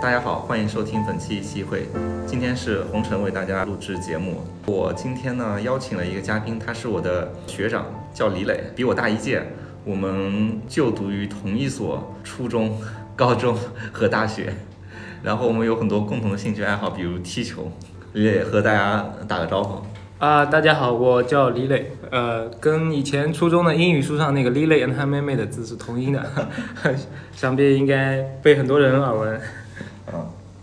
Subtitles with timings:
[0.00, 1.88] 大家好，欢迎收听本期戏会。
[2.24, 4.42] 今天是红尘为大家录制节目。
[4.66, 7.84] 我今天呢邀请了一个嘉宾，他是我的学长，
[8.14, 9.42] 叫李磊，比我大一届。
[9.84, 12.80] 我们就读于同一所初中、
[13.16, 13.56] 高中
[13.90, 14.54] 和大学，
[15.20, 17.72] 然后我们有很多共同的兴趣爱好，比如踢球。
[18.12, 19.82] 李磊和大家打个招呼。
[20.24, 26.24] 啊，大家好，我叫李磊，呃，跟以前初中的英语书上那个李磊和他妹妹的字是同音的，
[27.34, 29.40] 想必应该被很多人耳闻。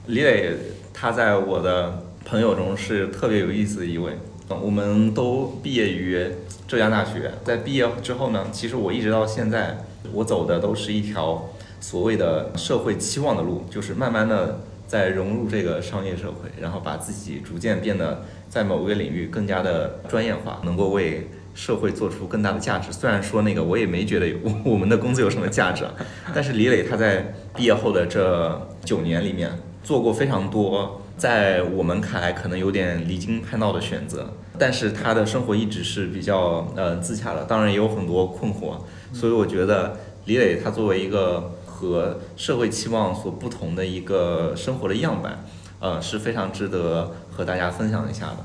[0.08, 0.52] 李磊
[0.94, 4.12] 他在我的朋友中是特别有意思的一位。
[4.50, 6.24] 嗯，我们都毕业于
[6.68, 9.78] 浙江大学，在毕业之后呢，其实我一直到现在，
[10.14, 22.92] 我走的都是一条所谓的社会期望的路，就是慢慢的在融入这个商业社会，然后把自己逐渐变得在某个领域更加的专业化，能够为社会做出更大的价值。
[22.92, 25.92] 虽然说那个我也没觉得我我们的工作有什么价值，啊，
[26.36, 29.50] 但是李磊他在毕业后的这九年里面
[29.86, 31.00] 做过非常多。
[31.16, 38.80] 在我们看来，可能有点离经叛道的选择，但是他的生活一直是比较呃自洽的，当然也有很多困惑，
[39.14, 45.46] 所以我觉得李磊他作为一个和社会期望所不同的一个生活的样板，
[45.80, 48.38] 呃是非常值得和大家分享一下的。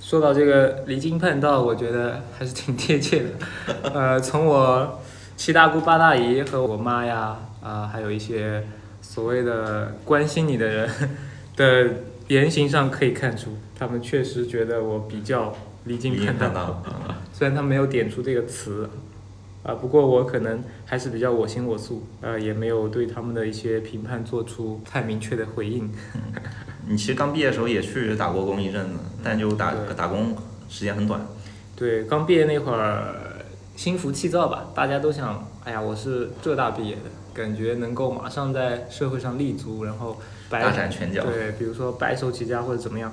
[0.00, 3.90] 说到这个离经叛道，我觉得还是挺贴切的。
[3.92, 4.98] 呃，从我
[5.36, 8.64] 七大姑八大姨和我妈呀，啊，还有一些
[9.14, 10.90] 所谓的关心你的人
[11.56, 11.90] 的。
[12.28, 15.54] 言行上可以看出，他们确实觉得我比较
[15.84, 16.82] 离经叛道。
[17.34, 18.88] 虽然他没有点出这个词，
[19.62, 25.92] 啊，不过我可能还是比较我行我素，呃，也没有对他们的一些评判做出太明确的回应。
[26.88, 30.34] 你其实刚毕业的时候也去打过工一阵子，但就打打工
[30.70, 31.20] 时间很短。
[31.76, 33.14] 对，刚毕业那会儿
[33.76, 37.02] 心浮气躁吧，大家都想，哎呀，我是浙大毕业的，
[37.34, 40.16] 感觉能够马上在社会上立足，然后。
[40.50, 43.12] 大展拳脚，对，比如说白手起家或者怎么样，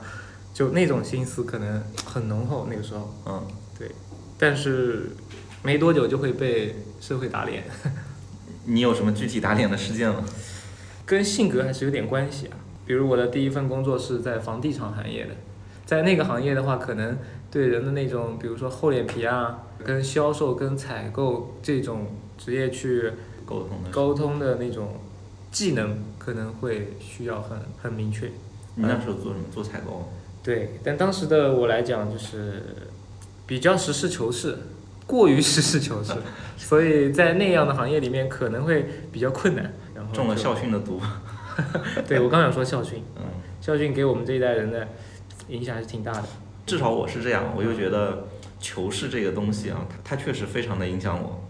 [0.54, 2.68] 就那种心思可能很浓厚。
[2.70, 3.48] 那个时候，嗯，
[3.80, 3.90] 对，
[4.38, 5.10] 但是
[5.64, 7.64] 没多久就会被社会打脸。
[8.66, 10.24] 你有什么具体打脸的事件吗？
[11.04, 12.58] 跟性格还是有点关系啊。
[12.86, 15.32] 比如我的第一份工作是在房地产行业的，
[15.84, 17.18] 在那个行业的话，可能
[17.50, 22.06] 对人的那种，比如说厚脸皮啊，跟销售、跟采购这种
[22.38, 23.14] 职业去
[23.52, 25.00] 沟通的沟通的那种。
[25.52, 28.26] 技能可能会需要很很明确。
[28.76, 29.44] 你那时候做什么？
[29.52, 30.10] 做采购。
[30.42, 32.64] 对，但当时的我来讲就是
[33.46, 34.58] 比较实事求是，
[35.06, 36.14] 过于实事求是，
[36.56, 39.74] 所以在那样的行业里面可能会比较困难。
[39.94, 41.02] 然后中了校训的毒。
[42.08, 43.04] 对，我刚想说校训。
[43.18, 43.24] 嗯。
[43.60, 44.88] 校训给我们这一代人的
[45.50, 46.24] 影响还是挺大的。
[46.66, 48.26] 至少我是这样，我就觉得
[48.62, 51.41] 求是这个东西啊，它它确实非常的影响我。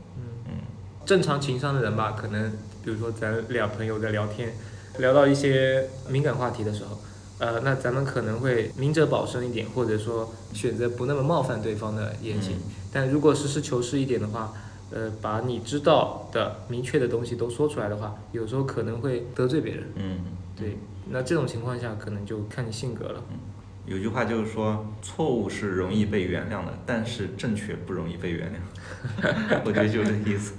[1.06, 2.51] 正常情商的人吧，可能。
[2.84, 4.51] 比如说咱俩朋友在聊天，
[4.97, 7.00] 聊到一些敏感话题的时候，
[7.38, 12.56] 呃，那咱们可能会明哲保身一点，或者说选择不那么冒犯对方的言行。
[12.91, 14.51] 但如果实事求是一点的话，
[14.90, 19.84] 呃，把你知道的明确的东西都说出来的话，有时候可能会得罪别人。
[19.94, 20.17] 嗯，
[20.57, 20.79] 对。
[21.11, 23.23] 那这种情况下，可能就看你性格了。
[23.29, 23.38] 嗯，
[23.85, 29.61] 有句话就是说，错误是容易被原谅的，但是正确不容易被原谅。
[29.63, 30.53] 我觉得就这意思。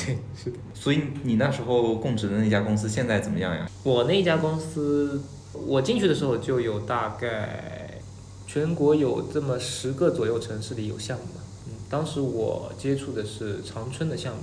[0.06, 0.56] 对，是的。
[0.74, 3.68] 所以你那时候供职的那家公司现在怎么样呀？
[3.82, 5.20] 我那家公司，
[5.66, 8.00] 我进去的时候就有大概
[8.46, 11.40] 全国有这么十个左右城市里有项目吧。
[11.66, 14.42] 嗯，当时我接触的是长春的项目，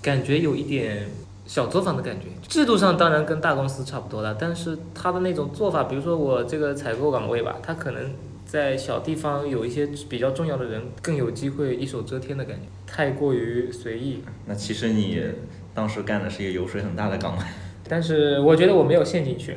[0.00, 1.08] 感觉有一点
[1.46, 2.26] 小作坊的感觉。
[2.48, 8.10] 制度上当然跟大公司差不多了，但是它的那种做法，比如说我这个采购岗位吧，它可能。
[8.54, 14.22] 在小地方有一些比较重要的人，更有机会一手遮天的感觉，太过于随意。
[14.46, 15.20] 那其实你
[15.74, 17.42] 当时干的是一个油水很大的岗位，
[17.88, 19.56] 但是我觉得我没有陷进去。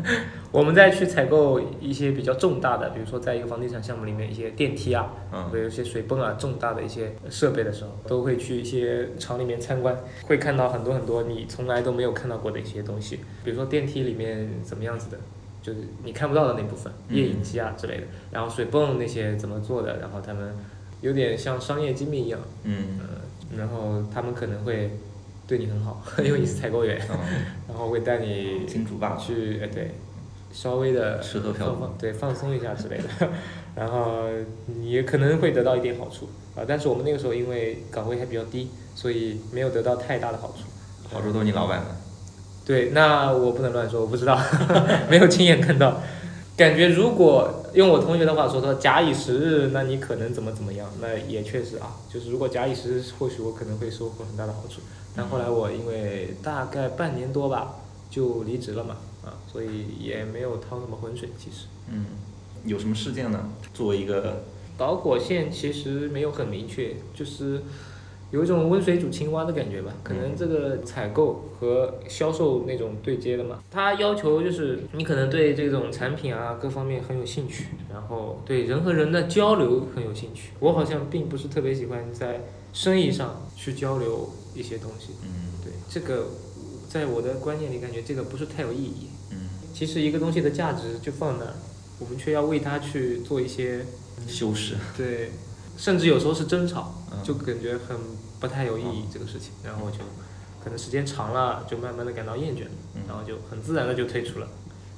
[0.50, 5.12] 我们在去采购一些比较重大的，比如说在一个房地产项目里面一些电梯啊，
[5.52, 9.94] 会有一些水泵啊，重大的一些设备的时候，都会去一些厂里面参观，
[10.24, 15.18] 会看到很多很多你从来都没有看到过的一些东西，比如说电梯里面怎么样子的。
[15.68, 20.54] 就是你看不到的那部分，夜影机啊之类的，然后水泵那些怎么做的，然后他们
[21.00, 22.98] 有点像商业机密一样，嗯，
[23.56, 24.90] 然后他们可能会
[25.46, 26.98] 对你很好， 因为你是采购员，
[27.68, 29.90] 然后会带你金主爸去，哎对，
[30.52, 33.28] 稍微的放放对放松一下之类的，
[33.76, 34.24] 然后
[34.66, 40.64] 你也可能会得到一点好处啊，但是我们那个时候因为岗位还比较低，所以没有得到太大的好处，
[41.12, 41.86] 好处都是你老板的。
[42.68, 44.38] 对，那我不能乱说，我不知道，
[45.08, 46.02] 没有亲眼看到。
[46.54, 50.86] 感觉如果用我同学的话说，说假以时日，那你可能怎么怎么样？
[51.00, 54.82] 那也确实啊，就是如果假以时日，或许我可能会收获很大的好处。
[55.16, 57.76] 但后来我因为大概半年多吧，
[58.10, 61.68] 就离职了嘛，啊，所以也没有趟什么浑水，其实。
[61.90, 62.04] 嗯，
[62.66, 63.48] 有什么事件呢？
[63.72, 64.42] 作为一个
[64.76, 67.62] 导火线其实没有很明确，就是
[68.30, 69.92] 有一种温水煮青蛙的感觉吧。
[70.02, 80.50] 可能这个采购和销售那种对接的嘛，他要求就是你可能对这种产品啊各方面很有兴趣，然后对人和人的交流很有兴趣。
[80.60, 82.40] 我好像并不是特别喜欢在
[82.72, 85.12] 生意上去交流一些东西。
[85.24, 86.26] 嗯对这个，
[86.88, 89.08] 在我的观念里感觉这个不是太有意义。
[89.32, 91.54] 嗯其实一个东西的价值就放那儿，
[92.00, 93.84] 我们却要为它去做一些
[94.26, 95.30] 修饰，对，
[95.78, 97.96] 甚至有时候是争吵，嗯就感觉很
[98.40, 99.98] 不太有意义这个事情，然后就
[100.62, 102.64] 可能时间长了，就慢慢的感到厌倦
[103.06, 104.48] 然后就很自然的就退出了。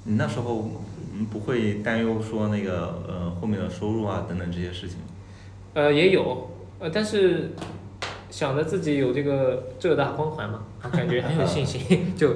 [0.05, 0.71] 你那时候
[1.15, 4.97] 嗯不会担忧说那个呃后面的收入啊等等这些事情？
[5.75, 6.51] 呃，也有，
[6.81, 7.51] 呃，但是
[8.31, 12.35] 想着自己有这个浙大光环嘛，啊感觉很有信心， 就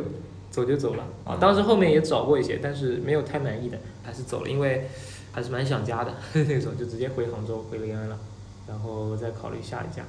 [0.50, 1.04] 走就走了。
[1.24, 4.86] 啊当时后面也找过一些，但是没有太满意的，还是走了，因为
[5.32, 6.14] 还是蛮想家的
[6.46, 8.18] 那种，就直接回杭州回临安了，
[8.66, 10.02] 然后再考虑下一家。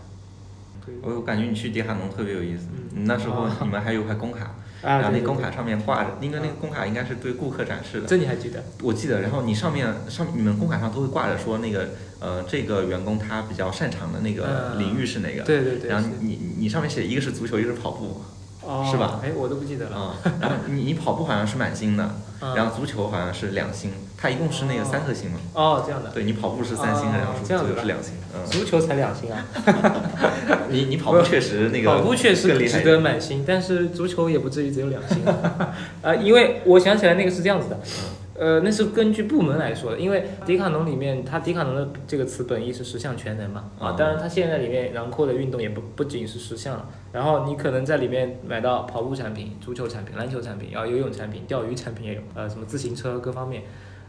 [1.01, 3.05] 我我感觉你去迪卡侬特别有意思，嗯。
[3.05, 4.43] 那时候啊你们还有块工卡，
[4.83, 8.63] 啊，然后那工卡上面挂着，应该那个工卡应该是对顾客展示的，这你还记得？
[8.83, 18.21] 我记得，然后你上面上你们工卡上都会挂着说那个呃这个员工他比较擅长的那个嗯领域是哪个，对对对，然后你你上面写一个是足球，一个是跑步，
[18.61, 19.19] 哦是吧？
[19.23, 19.97] 哎，我都不记得了。
[19.97, 29.45] 啊、然后你你跑步好像是满星的，嗯 然后足球好像是两星，它一共是那个三颗星嘛，哦，这样的，对你跑步是三星，哦然后足这样子的球是两星，嗯，足球才两星啊。
[30.69, 35.23] 你你跑步确实那个跑步确实值得满星，但是足球也不至于只有两星。
[36.01, 37.79] 啊， 因为我想起来那个是这样子的，
[38.37, 53.63] 呃，那是根据部门来说的，因为迪卡侬里面，它迪卡侬的这个词本意是十项全能嘛，啊啊，当然它现在里面囊括的运动也不不仅是十项了，然后你可能在里面买到跑步产品、足球产品、篮球产品，然后游泳产品、钓鱼产品也有，呃，什么自行车各方面，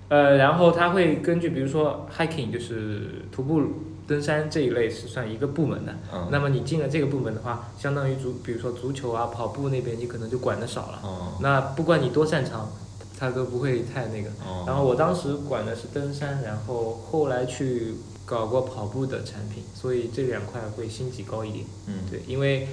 [0.08, 3.62] 呃，然后他会根据比如说 hiking 就是徒步
[4.06, 11.00] 登山这一类是算一个部门的，嗯，那么你进了这个部门的话，相当于足，比如说足球啊、跑步那边，你可能就管的少了。
[11.02, 12.70] 哦那不管你多擅长，
[13.18, 14.28] 他都不会太那个。
[14.46, 17.94] 哦，然后我当时管的是登山，然后后来去
[18.24, 21.64] 搞过跑步的产品，所以这两块会星级高一点。
[21.88, 22.68] 嗯对，因为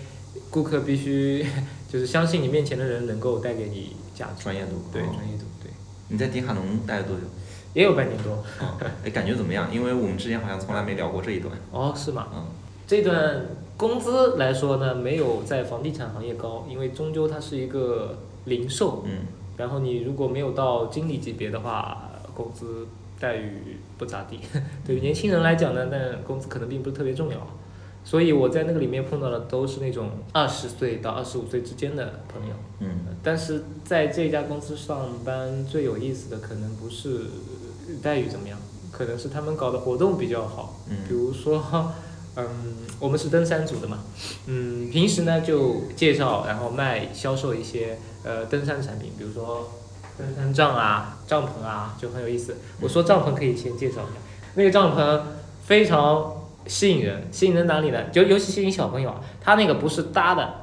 [0.51, 1.43] 顾客必须
[1.91, 4.43] 就是相信你面前的人能够带给你价值。
[4.43, 5.71] 专业度，对，哦专业度，对，
[6.13, 7.23] 你在迪卡侬待了多久？
[7.73, 8.33] 也有半年多。
[8.63, 9.67] 啊，哎，感觉怎么样？
[9.73, 12.27] 因为我们之前好像从来没聊过这一段，哦，是吗？
[12.35, 12.45] 嗯
[12.85, 13.43] 这段
[13.77, 18.15] 工资来说呢，没有在房地产行业高，因为终究它是一个
[18.45, 19.25] 零售，嗯
[19.57, 22.85] 然后你如果没有到经理级别的话，工资
[23.19, 24.39] 待遇不咋地。
[24.85, 27.37] 对于年轻人来讲呢，那工资可能并不是特别重要。
[28.03, 32.55] 所以我在那个里面碰到的都是那种二十岁到二十五岁之间的朋友。
[32.79, 32.89] 嗯
[33.23, 37.21] 但是在这家公司上班最有意思的可能不是
[38.01, 38.57] 待遇怎么样，
[38.91, 40.81] 可能是他们搞的活动比较好。
[40.89, 41.63] 嗯比嗯如说，
[42.35, 42.45] 嗯，
[42.99, 43.99] 我们是登山组的嘛，
[44.47, 49.69] 嗯，平时呢就介绍，然后卖、销售一些呃登山产品，比如说
[50.17, 52.57] 登山杖啊、帐篷啊，就很有意思。
[52.81, 54.19] 我说帐篷可以先介绍一下，
[54.55, 55.21] 那个帐篷
[55.63, 58.03] 非常吸引人，吸引人哪里呢？
[58.11, 60.55] 就尤其吸引小朋友啊，它那个不是搭的。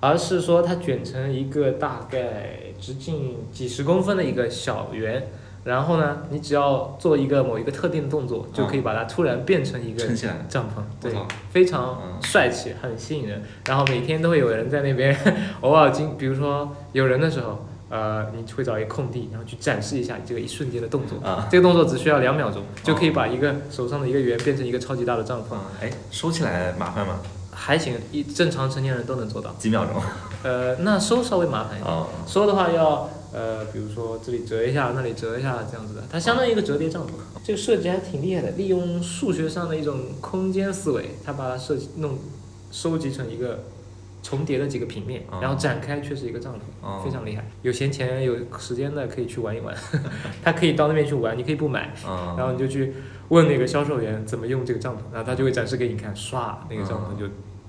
[0.00, 5.26] 而是说它卷成一个大概直径几十公分的一个小圆，
[5.64, 10.06] 然后呢，你只要做一个某一个特定的动作，就可以把它突然变成一个
[10.48, 11.12] 帐篷，对，
[11.50, 13.42] 非常嗯帅气，很吸引人。
[13.66, 15.12] 然后每天都会有人在那边，
[15.62, 21.18] 偶尔经，比如说有人的时候，呃，你会找一个空地，然后去展示一下你这个一瞬间的动作。
[21.26, 27.20] 啊，这个动作只需要两秒钟，就可以把一个手上的一个圆变成一个超级大的帐篷，嗯，哎，收起来麻烦吗？
[27.50, 29.52] 还行，一正常成年人都能做到。
[29.58, 30.00] 几秒钟？
[30.42, 31.92] 呃，那收稍微麻烦一点。
[31.92, 37.10] 哦，收的话要呃，比如说这里折一下，那里折一下，这样子的，它相当于一个折叠帐篷。
[37.42, 42.18] 这个设计还挺厉害的，利用数学上的一种空间思维，它把它设计弄
[42.70, 43.64] 收集成一个
[44.28, 47.42] 重叠的几个平面，哦然后展开却是一个帐篷，哦非常厉害。
[47.62, 49.74] 有闲钱有时间的可以去玩一玩，
[50.44, 52.92] 他可以到那边去玩，你可以不买，嗯，然后你就去
[53.28, 57.26] 问那个销售员怎么用这个帐篷，然后他就会展示给你看，唰，那个帐篷就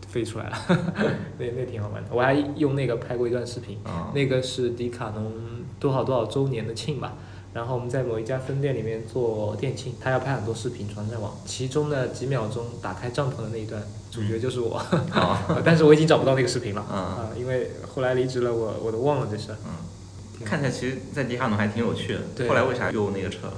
[0.08, 0.58] 飞出来了，
[1.40, 2.10] 那那挺好玩的。
[2.12, 3.78] 我还用那个拍过一段视频。
[3.86, 5.32] 嗯那个是迪卡侬
[5.80, 7.14] 多少多少周年的庆吧，
[7.54, 14.78] 然后我们在某一家分店里面做店庆，他要拍很多视频传上网，其中的几秒钟打开帐篷的那一段，主角就是我，
[15.10, 19.56] 好， 但是我已经找不到那个视频了嗯啊，因为后来离职了，我我都忘了这事。
[19.66, 22.20] 嗯，看起来其实，在迪卡侬还挺有趣的。
[22.36, 23.52] 对后来为啥又那个车？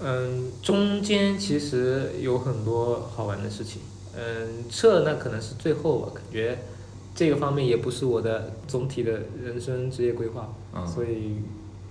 [0.00, 3.80] 嗯，中间其实有很多好玩的事情。
[4.16, 6.58] 嗯，撤那可能是最后吧，感觉
[7.14, 11.38] 这个方面也不是我的总体的人生职业规划，嗯所以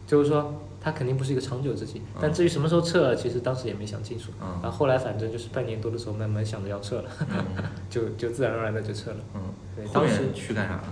[0.06, 2.00] 就是说它肯定不是一个长久之计。
[2.00, 4.32] 嗯但至于什么时候撤，其实当时也没想清楚。
[4.42, 9.18] 嗯然后后来反正就是半年多的时候，慢慢想着要撤了，嗯 就就自然而然的就撤了。
[9.34, 9.42] 嗯，
[9.76, 10.84] 对，后当时面去干啥了？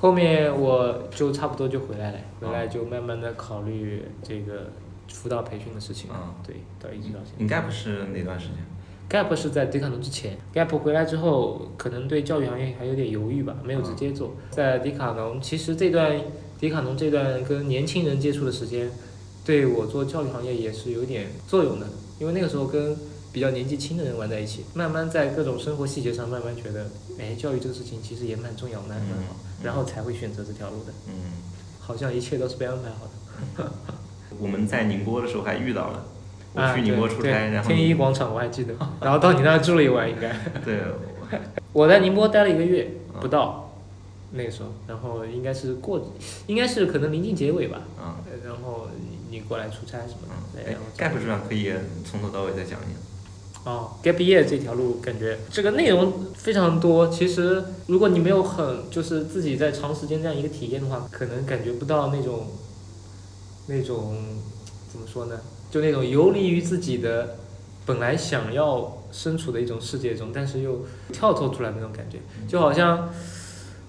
[0.00, 4.70] 后面我就差不多就回来了，回哦来就慢慢的考虑这个
[5.08, 6.08] 辅导培训的事情。
[6.10, 7.44] 嗯对，到一直到现在。
[7.44, 8.56] 你 gap 是哪段时间
[9.10, 14.34] ？Gap 是在迪卡侬之前，Gap 回来之后，可能对教育行业还有点犹豫吧，没有直接做。
[14.50, 16.18] 在迪卡侬，其实这段
[16.58, 18.88] 迪卡侬这段跟年轻人接触的时间，
[19.50, 21.86] 对我做教育行业也是有点作用的，
[22.20, 22.96] 因为那个时候跟
[23.32, 26.86] 比较年纪轻的人玩在一起，慢慢在各种生活细节上慢慢觉得，
[27.18, 31.32] 哎，教育这个事情其实也蛮重要，蛮蛮好，嗯然后才会选择这条路的，嗯，
[31.80, 33.06] 好像一切都是被安排好
[33.64, 33.72] 的。
[34.38, 36.06] 我们在宁波的时候还遇到了，
[36.54, 40.30] 我啊，去宁波出差，然后天一广场我还记得，然后到你那儿住了一晚应该。
[40.64, 40.78] 对，
[41.72, 43.72] 我在宁波待了一个月嗯不到，
[44.30, 46.12] 那个时候，然后应该是过，
[46.46, 48.86] 应该是可能临近结尾吧，嗯呃然后
[49.30, 51.72] 你你过来出差什么的，哎，gap 这段可以
[52.04, 52.94] 从头到尾再讲一讲。
[53.64, 62.46] 哦，gap year 这条路感觉这个内容非常多，其实如果你没有很就是自己在长时间这样一个体验的话，可能感觉不到那种
[63.66, 64.16] 那种
[64.90, 65.38] 怎么说呢，
[65.70, 67.36] 就那种游离于自己的
[67.84, 72.18] 本来想要身处的一种世界中，但是又跳脱出来那种感觉，
[72.48, 73.10] 就好像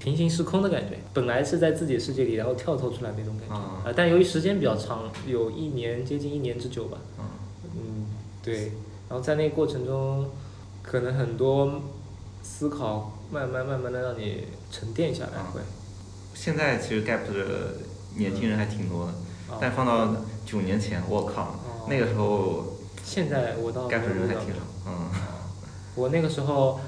[0.01, 0.97] 平行时空的感觉。
[1.13, 3.53] 本来是在自己的世界里，然后跳脱出来那种感觉。
[3.53, 6.97] 啊啊，但由于时间比较长，有一年接近一年之久吧。
[7.19, 7.25] 嗯
[7.75, 8.05] 嗯，
[8.41, 8.71] 对。
[9.07, 10.25] 然后在那个过程中，
[10.81, 11.81] 可能很多
[12.41, 15.61] 思考慢慢慢慢的让你沉淀下来啊会。
[16.33, 17.75] 现在其实 gap 的
[18.15, 19.11] 年轻人还挺多的，
[19.53, 20.15] 啊但放到
[20.45, 25.11] 九年前，我靠，哦那个时候现在我到 gap 人还挺少，嗯
[25.93, 26.79] 我那个时候，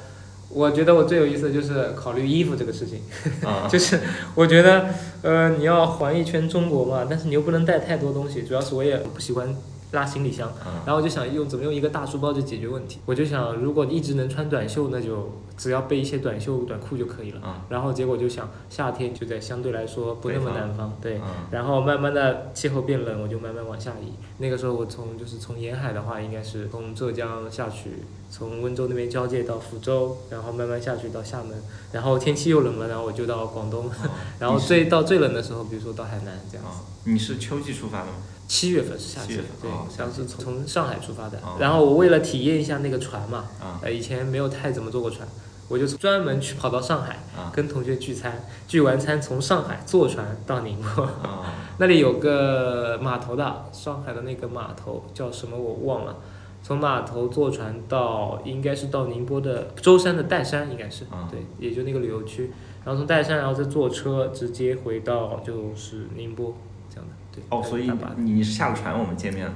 [0.53, 3.01] 我觉得我最有意思的就是考虑衣服这个事情，
[3.43, 3.67] 啊。
[3.71, 3.99] 就是
[4.35, 4.85] 我觉得，
[5.21, 9.55] 呃，你要环一圈中国嘛，但是你又不能带太多东西，主要是我也不喜欢
[9.93, 12.99] 拉行李箱，嗯然后我就想用怎么用一个大书包就解决问题。
[13.05, 17.41] 我就想，如果一直能穿短袖，那就只要备一些短袖短裤就可以了。
[17.41, 21.17] 啊然后结果就想，夏天就在相对来说不那么南方，对。
[21.17, 21.21] 嗯
[21.51, 24.11] 然后慢慢的气候变冷，我就慢慢往下移。
[24.39, 27.91] 那个时候我从就是从沿海的话，应该是从浙江下去，
[28.31, 31.55] 从温州那边交界到福州，然后慢慢下去到厦门，
[31.91, 33.89] 然后天气又冷了，然后我就到广东，
[34.39, 36.71] 然后最到最冷的时候，比如说到海南这样子。
[36.71, 38.13] 啊，你是秋季出发的吗？
[38.47, 45.27] 七月份是夏季七月份，对哦，夏当时从从上海出发的哦，然后我为了体验一下那个船嘛，啊呃，以前没有太怎么坐过船，
[45.67, 51.03] 我就专门去跑到上海，啊跟同学聚餐，聚完餐从上海坐船到宁波。
[51.03, 56.15] 啊 那里有个码头的，上海的那个码头叫什么我忘了。
[56.61, 62.51] 从码头坐船到应该是到宁波的舟山的岱山，应该是、啊对，也就那个旅游区。
[62.85, 66.55] 然后从岱山，然后再坐车直接回到就是宁波。
[67.33, 67.43] 对。
[67.49, 69.53] 哦，所以你你是下了船我们见面了，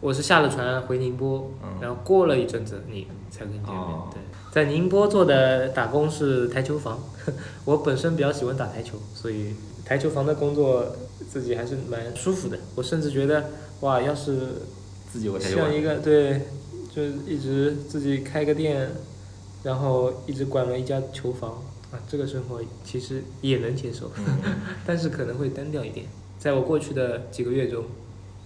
[0.00, 3.76] 我是下了船回宁波，嗯然后过了一阵子你才跟你见面。
[3.76, 4.20] 哦对，
[4.50, 6.98] 在宁波做的打工是台球房，
[7.64, 9.54] 我本身比较喜欢打台球，所以
[9.84, 10.84] 台球房的工作
[11.30, 12.58] 自己还是蛮舒服的。
[12.74, 14.54] 我甚至觉得，哇，要是
[15.10, 16.42] 自己有个台球馆像一个对，
[16.94, 18.90] 就一直自己开个店，
[19.62, 24.10] 然后一直管了一家球房啊，这个生活其实也能接受。
[24.18, 24.24] 嗯
[24.86, 26.06] 但是可能会单调一点。
[26.38, 27.84] 在我过去的几个月中，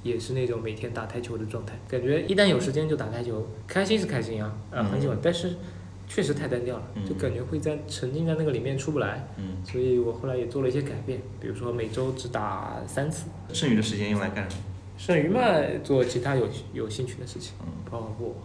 [0.03, 5.55] 也是那种每天打台球的状态，感觉一旦有时间就打台球，开心是开心啊，啊嗯很喜欢，但是
[6.09, 14.63] 确实太单调了，嗯就感觉会在沉浸在那个里面出不来，嗯，所以我后来也做了一些改变，比如说每周只打三次，剩余的时间用来干什么？
[14.99, 15.41] 剩余嘛
[15.83, 18.37] 做其他有有兴趣的事情，嗯跑跑步，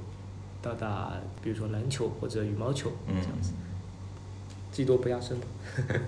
[0.61, 3.51] 打打比如说篮球或者羽毛球嗯这样子，
[4.71, 5.45] 技多不压身的。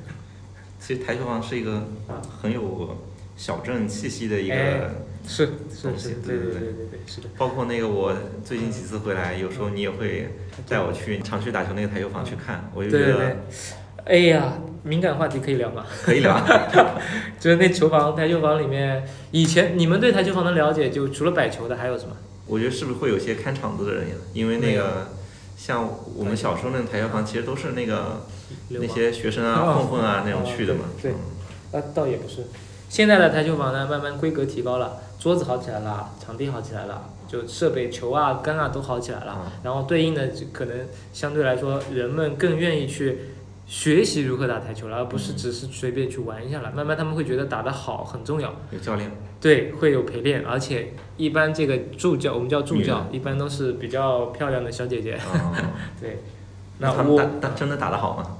[0.79, 1.74] 其实台球房是一个
[2.08, 2.98] 啊很有
[3.39, 4.81] 小镇气息的一个，哎
[5.25, 7.29] 是是东西是，对对对对对是的。
[7.38, 10.27] 包括那个我最近几次回来，有时候你也会
[10.67, 13.38] 带我去常去打球那个台球房去看，我就觉得，
[14.03, 15.86] 哎呀，敏感话题可以聊吗？
[16.03, 16.38] 可以聊。
[17.39, 22.17] 就是那球房，台球房里面，以前你们对台球房的了解，就除了摆球的还有什么？
[22.46, 24.15] 我觉得是不是会有些看场子的人呀？
[24.34, 25.08] 因为那个
[25.55, 28.25] 像我们小时候那个台球房，其实都是那个
[28.69, 30.81] 那些学生啊、哦混混啊那种去的嘛。
[31.01, 31.15] 对对
[31.72, 32.43] 嗯啊，倒也不是。
[32.89, 39.38] 现在的台球房呢，慢慢规格提高了，桌子好起来了，场地好起来了，就设备、球啊、杆啊都好起来了。
[39.46, 40.75] 嗯然后对应的就可能
[41.13, 43.19] 相对来说，人们更愿意去
[43.67, 46.72] 学习如何打台球了，而不是嗯只是随便去玩一下了。
[46.75, 48.51] 慢慢他们会觉得打得好很重要。
[48.72, 49.12] 有教练。
[49.39, 55.13] 对，会有陪练，而且一般这个助教，我们叫助教，一般都是比较漂亮的小姐姐。
[55.15, 55.53] 哦
[56.01, 56.24] 对，
[56.79, 58.38] 那他们打打真的打得好吗？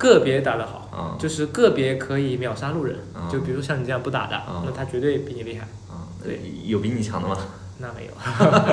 [0.00, 5.68] 个别打得好，啊就是个别可以秒杀路人，啊就比如像你这样不打的，啊那他绝对比你厉害。
[5.90, 7.36] 啊，对，有比你强的吗？
[7.78, 8.12] 那没有，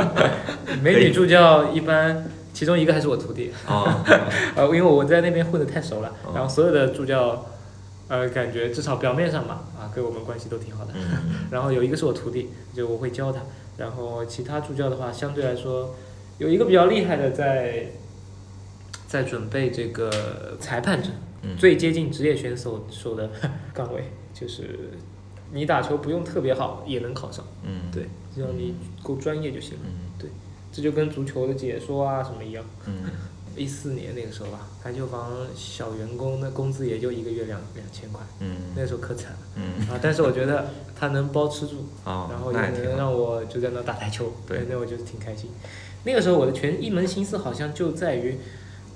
[0.82, 4.04] 美女助教一般，其中一个还是我徒弟，啊，
[4.56, 6.32] 呃，因为我在那边混的太熟了，哦。
[6.34, 7.46] 然后所有的助教，
[8.08, 10.94] 呃，感觉至少表面上吧，啊，跟我们关系都挺好的。
[10.96, 11.02] 嗯。
[11.52, 13.42] 然后有一个是我徒弟，就我会教他。
[13.78, 15.94] 然后其他助教的话，相对来说，
[16.38, 17.92] 有一个比较厉害的在，
[19.08, 21.12] 在准备这个裁判证，
[21.42, 23.30] 嗯最接近职业选手手的
[23.74, 24.92] 岗位，就是
[25.52, 29.80] 你打球不用特别好也能考上，嗯，对只要你够专业就行了。
[29.86, 30.30] 嗯
[30.70, 32.64] 这就跟足球的解说啊什么一样。
[32.86, 33.06] 嗯
[33.56, 39.98] 一四年那个时候吧，排球房小员工的工资也就一个月两两千块，嗯那时候可惨了嗯，啊！
[40.00, 42.60] 但是我觉得他能包吃住，啊， 然后也。
[42.60, 45.50] 能让我就在那打台球，对那我就挺开心。
[46.04, 48.38] 那个时候我的全一门心思好像就在于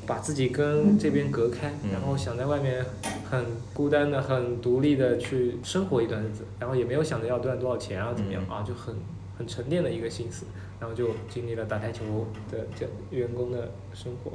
[0.06, 1.92] 把自己跟这边隔开，嗯。
[1.92, 2.86] 然后想在外面
[3.30, 8.56] 很孤单的、很独立的去生活一段日子，然后也没有想着要赚多少钱啊怎么样、嗯。
[8.56, 8.96] 啊，就很
[9.38, 10.46] 很沉淀的一个心思，
[10.80, 12.06] 然后就经历了打台球
[12.52, 14.32] 的这员工的生活。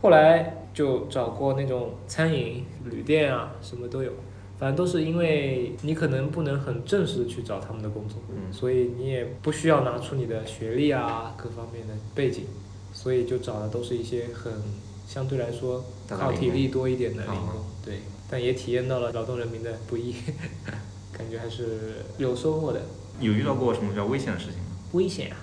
[0.00, 4.12] 后来就找过那种餐饮、旅店啊，什么都有，
[4.56, 8.52] 反正都是因为你可能不能很正式的去找他们的工作，嗯。
[8.52, 12.44] 所以你也不需要拿出你的学历啊各方面的背景，
[12.92, 14.52] 所以就找的都是一些很
[15.08, 20.14] 相对来说靠体力多一点的零工，对，但也体验到了劳动人民的不易，
[21.16, 22.82] 感觉还是有收获的。
[23.18, 24.64] 有遇到过什么比较危险的事情吗？
[24.92, 25.36] 危险啊！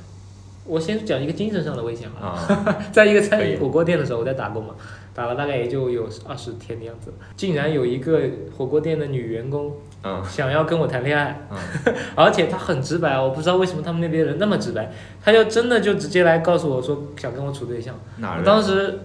[0.67, 4.75] 我先讲一个精神上的危险啊，啊， 在一个餐饮火锅店的时候，我在打工嘛，
[5.15, 8.21] 打了大概也就有二十天的样子，竟然有一个
[8.55, 9.73] 火锅店的女员工
[10.03, 11.57] 嗯想要跟我谈恋爱，嗯
[12.15, 14.91] 而且她很直白，我不知道为什么他们那边人那么直白，
[15.23, 17.95] 她就真的就直接来告诉我说想跟我处对象。
[18.17, 18.41] 哪？
[18.45, 18.99] 当时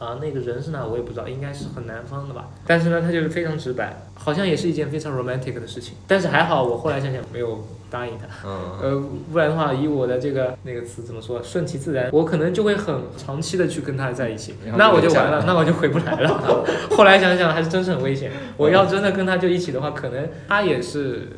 [0.00, 2.48] 啊，那个人是哪我也不知道，应该是很南方的吧。
[2.66, 5.94] 但是呢，他就是非常直白，好像也是一件非常 romantic 的事情。
[6.08, 8.24] 但是还好，我后来想想没有答应他。
[8.46, 16.64] 嗯呃，不然的话，以我的这个那个词怎么说，顺其自然，我可能就会很长期的去跟他在一起那我就完了，那我就回不来了。
[16.96, 18.32] 后来想想还是真是很危险。
[18.56, 21.28] 我要真的跟他就一起的话，可能他也是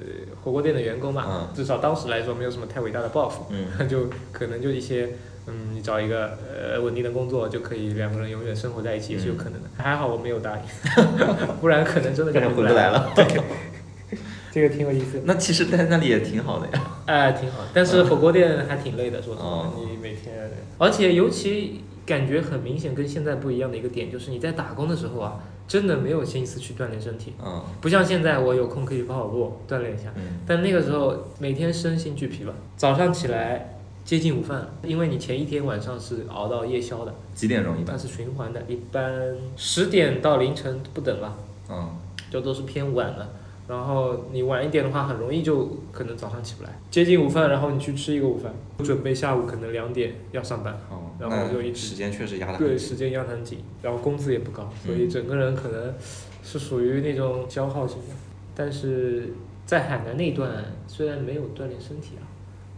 [0.45, 5.09] 火锅店的员工嘛，嗯至少当时来说没有什么太伟大的抱负，嗯就可能就一些。
[5.47, 9.69] 嗯，你找一个呃稳定的工作，就可以两个人永远生活在一起，也是有可能的。
[9.77, 10.65] 还好我没有答应，
[11.61, 13.11] 不然可能真的就回回不来了。
[13.17, 13.27] 对，
[14.53, 15.23] 这个挺有意思。
[15.25, 16.83] 那其实在那里也挺好的呀。
[17.07, 37.97] 哎，挺好，但是火锅店还挺累的，说实话哦，你每天，而且尤其感觉很明显跟现在不一样的一个点，就是你在打工的时候啊，真的没有心思去锻炼身体，嗯不像现在我有空可以跑跑步锻炼一下，嗯但那个时候每天身心俱疲吧，早上起来接近午饭了，因为你前一天晚上是熬到夜宵的，几点钟一般？
[37.97, 39.13] 它是循环的，一般
[39.57, 41.37] 十点到凌晨不等吧，
[41.71, 41.97] 嗯
[42.31, 43.29] 就都是偏晚的。
[43.69, 46.81] 然后你晚一点的话，很容易就可能早上起不来。
[46.91, 48.53] 接近午饭，然后你去吃一个午饭，
[48.85, 55.95] 准备下午可能两点要上班，哦，然后就一那直时间确实压得很对，时间压得很紧，然后工资也不高，所以整个人可能
[56.43, 58.15] 是属于那种消耗型的。
[58.55, 59.33] 但是
[59.65, 60.51] 在海南那段，
[60.89, 62.27] 虽然没有锻炼身体啊，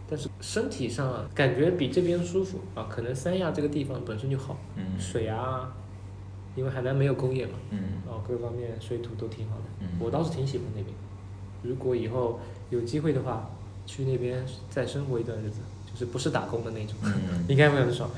[0.09, 2.87] 但是身体上啊感觉比这边舒服啊。
[2.89, 5.73] 可能三亚这个地方本身就好，嗯水啊，
[6.55, 9.63] 因为海南没有工业嘛，嗯然后各方面水土都挺好的。
[9.81, 10.93] 嗯我倒是挺喜欢那边。
[11.63, 12.39] 如果以后
[12.69, 13.49] 有机会的话，
[13.87, 15.57] 去那边再生活一段日子，
[15.91, 18.09] 就是不是打工的那种，嗯， 应该会很爽。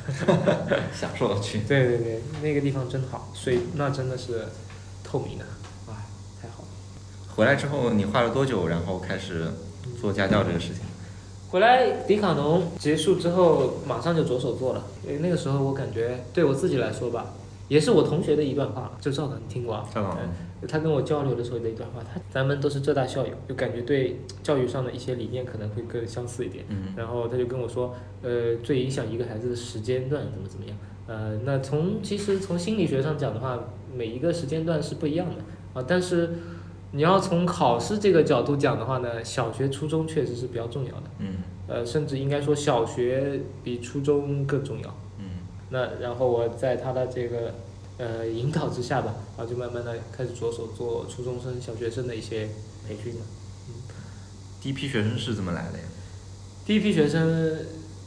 [0.93, 1.59] 享受去。
[1.67, 4.45] 对对对，那个地方真好，水那真的是
[5.03, 5.45] 透明的，
[5.87, 5.93] 哇，
[6.41, 6.67] 太好了。
[7.35, 9.45] 回来之后你花了多久，然后开始
[10.01, 10.83] 做家教这个事情？
[11.57, 14.83] 回来迪卡侬结束之后，马上就着手做了。
[15.03, 17.33] 因为那个时候我感觉对我自己来说吧，
[17.67, 19.83] 也是我同学的一段话，就赵导，你听过啊？
[20.67, 26.63] 他跟我交流的时候的一段话，他咱们都是浙大校友，就感觉对教育上的一些理念可能会更相似一点。
[26.69, 30.77] 嗯然后他就跟我说，呃，最影响一个孩子的时间段怎么怎么样。
[31.07, 33.57] 呃，那从其实从心理学上讲的话，
[33.91, 35.83] 每一个时间段是不一样的啊。
[35.87, 36.29] 但是
[36.91, 41.03] 你要从考试这个角度讲的话呢，小学、初中确实是比较重要的。
[41.19, 41.35] 嗯
[41.67, 44.97] 呃，甚至应该说小学比初中更重要。
[45.19, 45.25] 嗯
[45.69, 47.53] 那然后我在他的这个
[47.97, 52.47] 呃引导之下吧，然后就慢慢的开始着手做初中生、小学生的一些
[52.87, 53.21] 培训了。
[53.67, 53.73] 嗯。
[54.61, 55.83] 第一批学生是怎么来的呀？
[56.65, 57.57] 第一批学生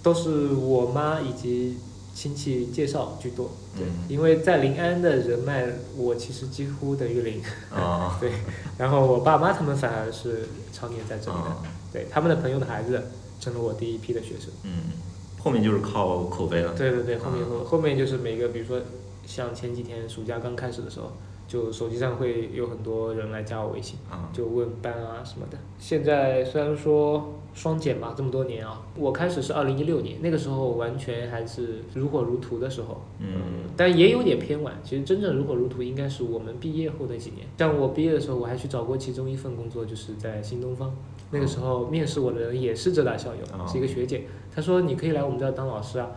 [0.02, 1.76] 都是我妈以及
[2.20, 5.64] 亲戚介绍居多，对，嗯因为在临安的人脉，
[5.96, 7.42] 我其实几乎等于零，
[7.74, 8.30] 啊 对，
[8.76, 13.02] 然后我爸妈他们反而是常年在这里的，啊对，他们的朋友的孩子
[13.40, 14.92] 成了我第一批的学生，嗯，
[15.38, 16.74] 后面就是靠口碑了。
[16.74, 17.60] 对对对，后面嗯。
[17.60, 18.82] 后后面就是每个，比如说
[19.26, 21.12] 像前几天暑假刚开始的时候，
[21.50, 25.58] 就手机上会有很多人来加我微信，啊，就问班啊什么的。
[25.80, 33.28] 现在虽然说双减嘛，这么多年啊，我开始是二零一六年，那个时候完全还是如火如荼的时候，嗯
[33.76, 34.78] 但也有点偏晚。
[34.84, 37.44] 其实真正如火如荼应该是我们毕业后的几年。
[37.58, 40.94] 像我毕业的时候，我还去找过其中一份工作，就是在新东方。
[41.32, 44.22] 那个时候面试我的人也是浙大校友，哦是一个学姐。
[44.54, 46.08] 她说你可以来我们这儿当老师啊。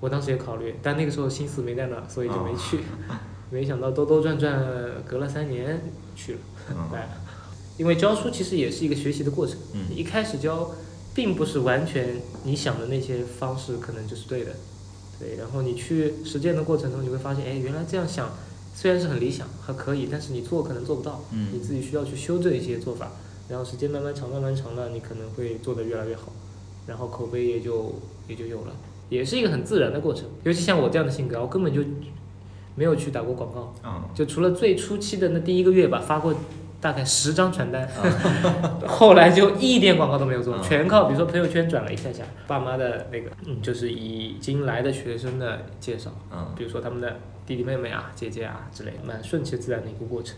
[0.00, 2.78] 我当时也考虑，但那个时候心思没在那儿，所以就没去。
[3.50, 4.62] 没想到兜兜转转，
[5.06, 5.80] 隔了三年
[6.14, 6.38] 去了。
[7.78, 9.56] 因为教书其实也是一个学习的过程。
[9.72, 10.70] 嗯一开始教，
[11.14, 14.52] 并不是完全你想的那些方式可能就是对的，
[15.18, 15.36] 对。
[15.36, 18.30] 然后你去实践的过程中，你会发现，哎，原来这样想
[18.74, 23.12] 虽然是很理想，还可以，但是你做可能做不到，你嗯自己需要去修正一些做法。
[23.48, 26.32] 然后时间慢慢长，慢慢长了，你可能会做得越来越好，
[26.86, 27.94] 然后口碑也就
[28.26, 28.74] 也就有了，
[29.08, 30.24] 也是一个很自然的过程。
[30.44, 31.80] 尤其像我这样的性格，我根本就
[32.78, 33.74] 没有去打过广告。
[33.82, 36.32] 啊就除了最初期的那第一个月吧，发过
[36.80, 37.88] 大概十张传单，
[38.86, 50.36] 后来就一点广告都没有做，啊全靠比如说朋友圈转了一下下，爸妈的那个，嗯，就是已经来的学生的介绍，嗯，比如说他们的弟弟妹妹啊、姐姐啊之类的，蛮顺其自然的一个过程。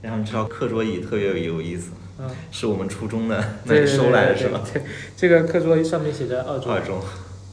[0.00, 4.60] 然后你知道课桌椅特别有意思，嗯，是我们初中的那对里收来的对是吧？
[4.72, 7.00] 对对，这个课桌椅上面写着二中，二中，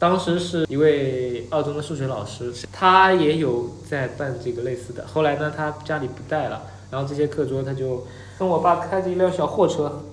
[0.05, 5.03] 当时是一位二中的数学老师，他也有在办这个类似的。
[5.07, 8.05] 后来呢，他家里不带了，然后这些课桌他就
[8.37, 10.03] 跟我爸开着一辆小货车，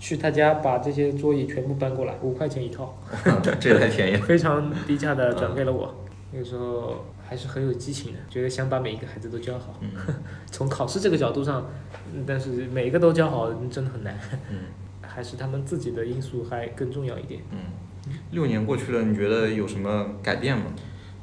[0.00, 2.96] 去他家把这些桌椅全部搬过来，五块钱一套，
[3.60, 4.24] 这也太便宜了。
[4.24, 5.94] 非常低价的转给了我。
[6.32, 9.74] 那个时候还是很有激情的，觉得想把每一个孩子都教好。
[9.82, 9.90] 嗯
[10.50, 11.66] 从考试这个角度上，
[12.14, 14.18] 嗯但是每一个都教好真的很难，
[14.50, 14.60] 嗯
[15.06, 17.42] 还是他们自己的因素还更重要一点。
[17.50, 17.58] 嗯，
[18.30, 20.64] 六年过去了，你觉得有什么改变吗？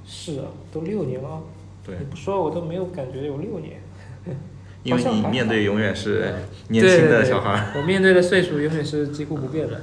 [0.06, 1.42] 是啊，都六年了。
[1.86, 3.82] 对你，不说我都没有感觉有六年。
[4.84, 6.34] 因为你面对永远是
[6.70, 7.74] 年轻的小孩儿。
[7.76, 9.82] 我面对的岁数永远是几乎不变的。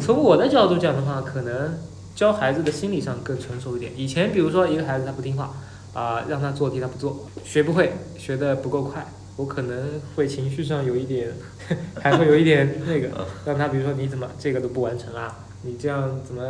[0.00, 1.74] 从我的角度讲的话，可能
[2.14, 3.92] 教孩子的心理上更成熟一点。
[3.94, 5.54] 以前比如说一个孩子他不听话，
[5.92, 11.30] 啊、让他做题他不做，学不会，学的不够快，我可能会情绪上有一点，
[12.00, 16.42] 还会有一点那个，让他比如说你怎么这个都不完成啊，你这样怎么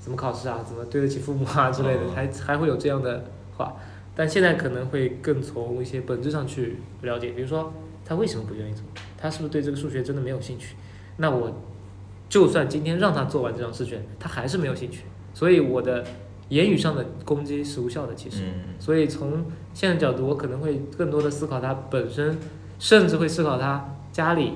[0.00, 3.24] 怎么考试啊，怎么对得起父母啊之类的，哦还还会有这样的
[3.56, 3.74] 话。
[4.14, 7.72] 但现在可能会更从一些本质上去了解，比如说
[8.04, 8.82] 他为什么不愿意做，
[9.16, 10.76] 他是不是对这个数学真的没有兴趣？
[11.16, 11.50] 那我
[12.28, 16.04] 就算今天让他做完这张试卷，他还是没有兴趣，所以我的
[16.48, 18.14] 言语上的攻击是无效的。
[18.14, 22.36] 其实，嗯所以从现在角度，我可能会更多的思考他本身，
[22.78, 24.54] 甚至会思考他家里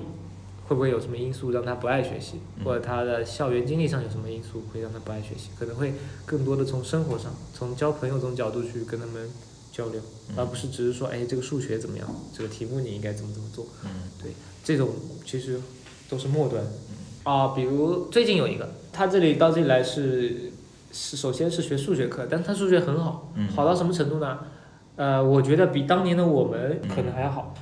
[0.67, 2.65] 会不会有什么因素让他不爱学习，嗯。
[2.65, 9.29] 或者他的校园经历上有什么因素会让他不爱学习，可能会更多的从生活上，从交朋友这种角度去跟他们
[9.73, 10.35] 交流，嗯。
[10.37, 13.67] 而不是只是说，哎，这个数学怎么样，这个题目你应该怎么怎么做。
[13.85, 13.91] 嗯。
[14.65, 14.91] 这种
[15.25, 15.61] 其实
[16.09, 16.65] 都是末端。
[17.23, 17.49] 啊。
[17.55, 20.51] 比如最近有一个，他这里到这里来是
[20.93, 23.49] 是首先是学数学课，但他数学很好，嗯。
[23.49, 24.39] 好到什么程度呢？
[24.97, 27.55] 呃，我觉得比当年的我们可能还要好，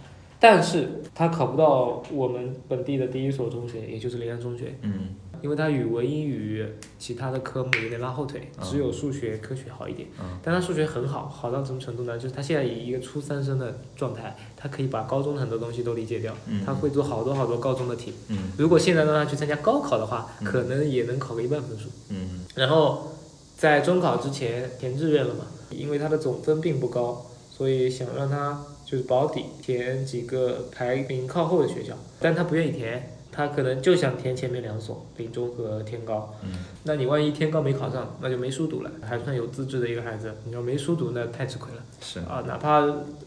[0.45, 6.67] 但是他考不到我们本地的第一所中学，也就是临安中学，嗯因为他语文、英语
[6.99, 10.07] 其他的科目有点拉后腿，啊只有数学、科学好一点。
[10.21, 12.19] 嗯但他数学很好，好到什么程度呢？
[12.19, 18.13] 就是他现在以一个初三生的状态，他可以把高中的很多东西都理解掉，嗯他会做好多好多高中的题。
[18.29, 21.89] 嗯如果现在让他去参加高考的话，嗯可能也能考个一半分数。
[22.11, 23.13] 嗯然后
[23.57, 33.11] 在中考之前填志愿了嘛，因为他的总分并不高，所以想让他就是保底填几个排名靠后的学校，但他不愿意填。
[33.37, 36.33] 他可能就想填前面两所，临中和天高。
[36.45, 36.51] 嗯
[36.85, 38.91] 那你万一天高没考上，那就没书读了。
[39.03, 42.45] 还算有资质的一个孩子，你要没书读，那太吃亏了是啊！
[42.47, 42.87] 哪怕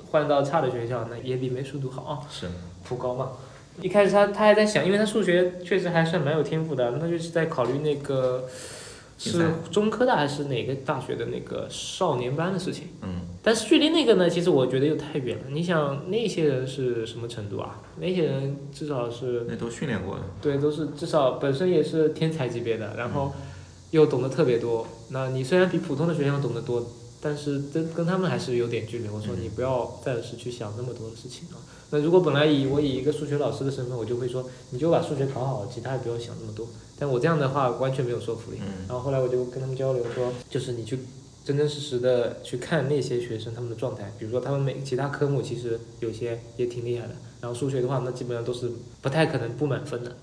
[0.09, 2.23] 换到差的学校，那也比没书读好啊。
[2.31, 2.47] 是
[2.85, 3.31] 普高嘛。
[3.81, 8.45] 一开始他他还在想，因为他数学确实还算蛮有天赋的，他就是在考虑那个
[9.17, 12.89] 是中科大还是哪个大学的那个少年班的事情。
[13.01, 15.43] 嗯但是距离那个呢，其实我觉得又太远了。
[15.49, 17.79] 你想那些人是什么程度啊？
[17.97, 20.23] 那些人至少是那都训练过的。
[20.41, 23.33] 对，都是至少本身也是天才级别的，然后
[23.91, 24.85] 又懂得特别多。
[25.11, 26.85] 那你虽然比普通的学生懂得多，
[27.21, 29.07] 但是跟跟他们还是有点距离。
[29.07, 31.55] 我说嗯你不要暂时去想那么多的事情啊。
[31.89, 36.67] 那如果本来以我以一个数学老师的身份，我就会说你就把数学考好，其他也不用想那么多。
[36.99, 38.57] 但我这样的话完全没有说服力。
[38.59, 40.99] 嗯然后后来我就跟他们交流说，就是你去
[41.45, 48.71] 真真实实的去看那些学生他们的状态，比如说他们每其他科目其实有些也挺厉害的，然后数学的话，那基本上都是
[49.01, 50.17] 不太可能不满分的。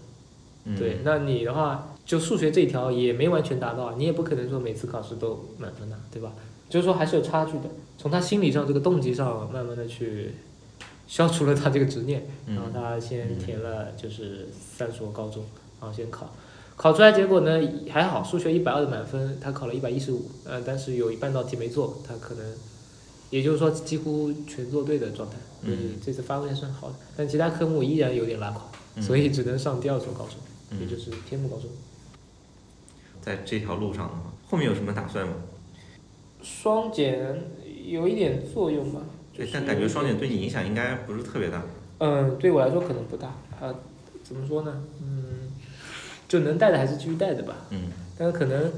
[0.67, 6.33] 嗯对，那你的话，就数学这一条也没完全达到啊，你也不可能说每次考试都满分的、对吧？
[6.69, 7.65] 就是说还是有差距的。
[7.97, 10.33] 从他心理上这个动机上，慢慢的去
[11.15, 15.45] 消除了他这个执念，然后嗯他先填了就是三所高中，
[15.81, 16.35] 然后先考，
[16.75, 22.45] 考出来结果呢还好，数学一百二的满分，他考了一百一十五，呃，但是有一半道题没做，他可能，
[23.31, 28.65] 也就是说几乎全做对的状态，所以嗯这次发挥还算好的，但其他科目依然有点拉垮，
[28.97, 29.01] 嗯。
[29.01, 30.35] 所以只能上第二所高中，
[30.81, 31.71] 也嗯就是天目高中。
[33.21, 35.35] 在这条路上的话，后面有什么打算吗？
[36.43, 37.41] 双减
[37.87, 39.01] 有一点作用吧，
[39.37, 41.63] 对就，是但感觉双减对你影响应该不是特别大。
[41.99, 43.29] 嗯，对我来说可能不大，
[43.61, 43.75] 啊，
[44.23, 44.83] 怎么说呢？
[45.01, 45.53] 嗯，
[46.29, 47.57] 就能带的还是继续带着吧。
[47.71, 48.73] 嗯但是可能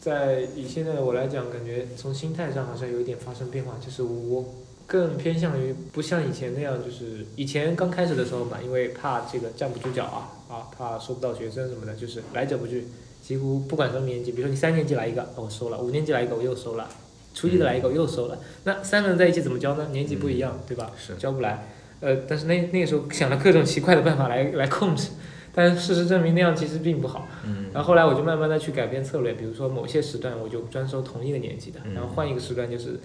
[0.00, 4.44] 在以现在的我来讲，感觉从心态上好像有一点发生变化，就是我
[4.86, 12.86] 更偏向于不像以前那样，就是以前刚开始的时候嘛，因为怕这个站不住脚啊，啊，怕收不到学生什么的，就是来者不拒，
[13.22, 16.84] 几乎不管什么年级，比如说你三年级来一个，哦我收了；五年级来一个，我又收了；
[17.34, 18.38] 初一的来一个，我又收了。
[18.64, 19.86] 那三个人在一起怎么教呢？
[19.92, 20.90] 年级不一样，对吧？
[20.96, 21.66] 是教不来。
[22.00, 25.10] 呃，但是那那个时候想了各种奇怪的办法来 来控制，
[25.54, 27.28] 但是事实证明那样其实并不好。
[27.44, 32.98] 嗯然后后来我就慢慢的去改变策略，比如说某些时段我就专收同一个年级的，嗯然后换一个时段就是，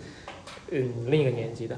[0.71, 1.77] 嗯，另一个年级的。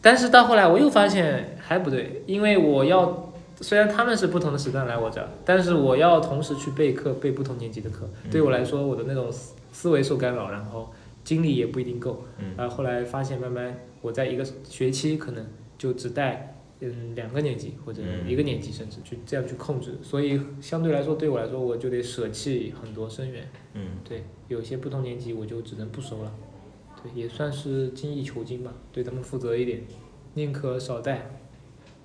[0.00, 10.92] 但是到后来我又发现还不对，因为我要虽然他们是不同的时段来我这儿，但是我要同时去备课，备不同年级的课，嗯对我来说我的那种思思维受干扰，然后
[11.24, 12.24] 精力也不一定够。
[12.38, 15.44] 嗯然后后来发现慢慢我在一个学期可能
[15.78, 23.48] 就只带嗯两个年级或者嗯一个年级，甚至去这样去控制，所以相对来说对我来说我就得舍弃很多生源。
[23.72, 26.32] 嗯对，有些不同年级我就只能不收了。
[27.02, 29.82] 对，也算是精益求精吧，对他们负责一点，
[30.34, 31.40] 宁可少带。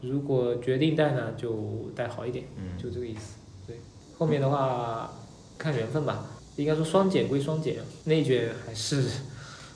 [0.01, 3.38] 如果决定带呢，就带好一点，嗯就这个意思。
[3.67, 3.77] 对，
[4.17, 5.12] 后面的话
[5.58, 6.25] 看缘分吧。
[6.59, 9.01] 应该说双减归双减，内卷还是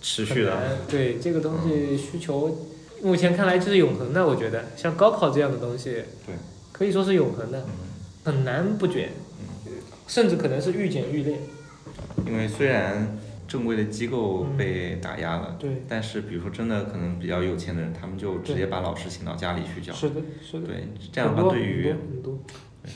[0.01, 0.77] 持续的。
[0.89, 2.67] 对这个东西需求，
[3.01, 4.27] 目前看来就是永恒的。
[4.27, 6.35] 我觉得像高考这样的东西，对，
[6.73, 7.71] 可以说是永恒的，嗯
[8.25, 9.09] 很难不卷，
[10.07, 11.39] 甚至可能是愈减愈烈。
[12.27, 13.17] 因为虽然
[13.47, 19.93] 正规的机构被打压了，对，但是比如说真的可能比较有钱的人，他们就直接把老师请到家里去教。
[19.93, 20.67] 是的，是的。
[20.67, 21.95] 对，这样的话对于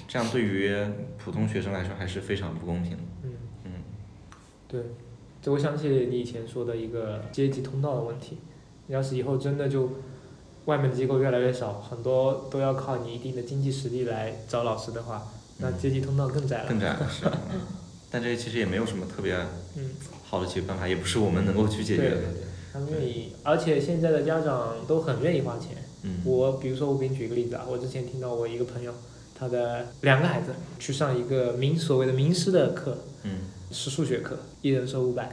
[0.07, 0.75] 这样对于
[1.17, 2.97] 普通学生来说还是非常不公平的。
[4.67, 4.81] 对，
[5.41, 8.37] 这我想起你以前说的一个阶级通道的问题。
[8.87, 9.89] 要是以后真的就
[10.65, 15.27] 外面的机构越来越少，很多都要靠你一定的经济实力来找老师的话，
[15.57, 16.69] 那阶级通道更窄了。
[16.69, 17.25] 更窄了是。
[17.51, 17.59] 嗯
[18.09, 19.35] 但这其实也没有什么特别
[19.75, 19.91] 嗯，
[20.23, 22.17] 好的解决办法，也不是我们能够去解决的。
[22.71, 25.77] 他们愿意，而且现在的家长都很愿意花钱。
[26.03, 28.93] 嗯我比如说，我给你举个例子啊，我之前听到我一个朋友，
[29.37, 33.31] 他的两个孩子去上一个名所谓的名师的课，嗯
[33.71, 35.29] 是数学课，一人收五百，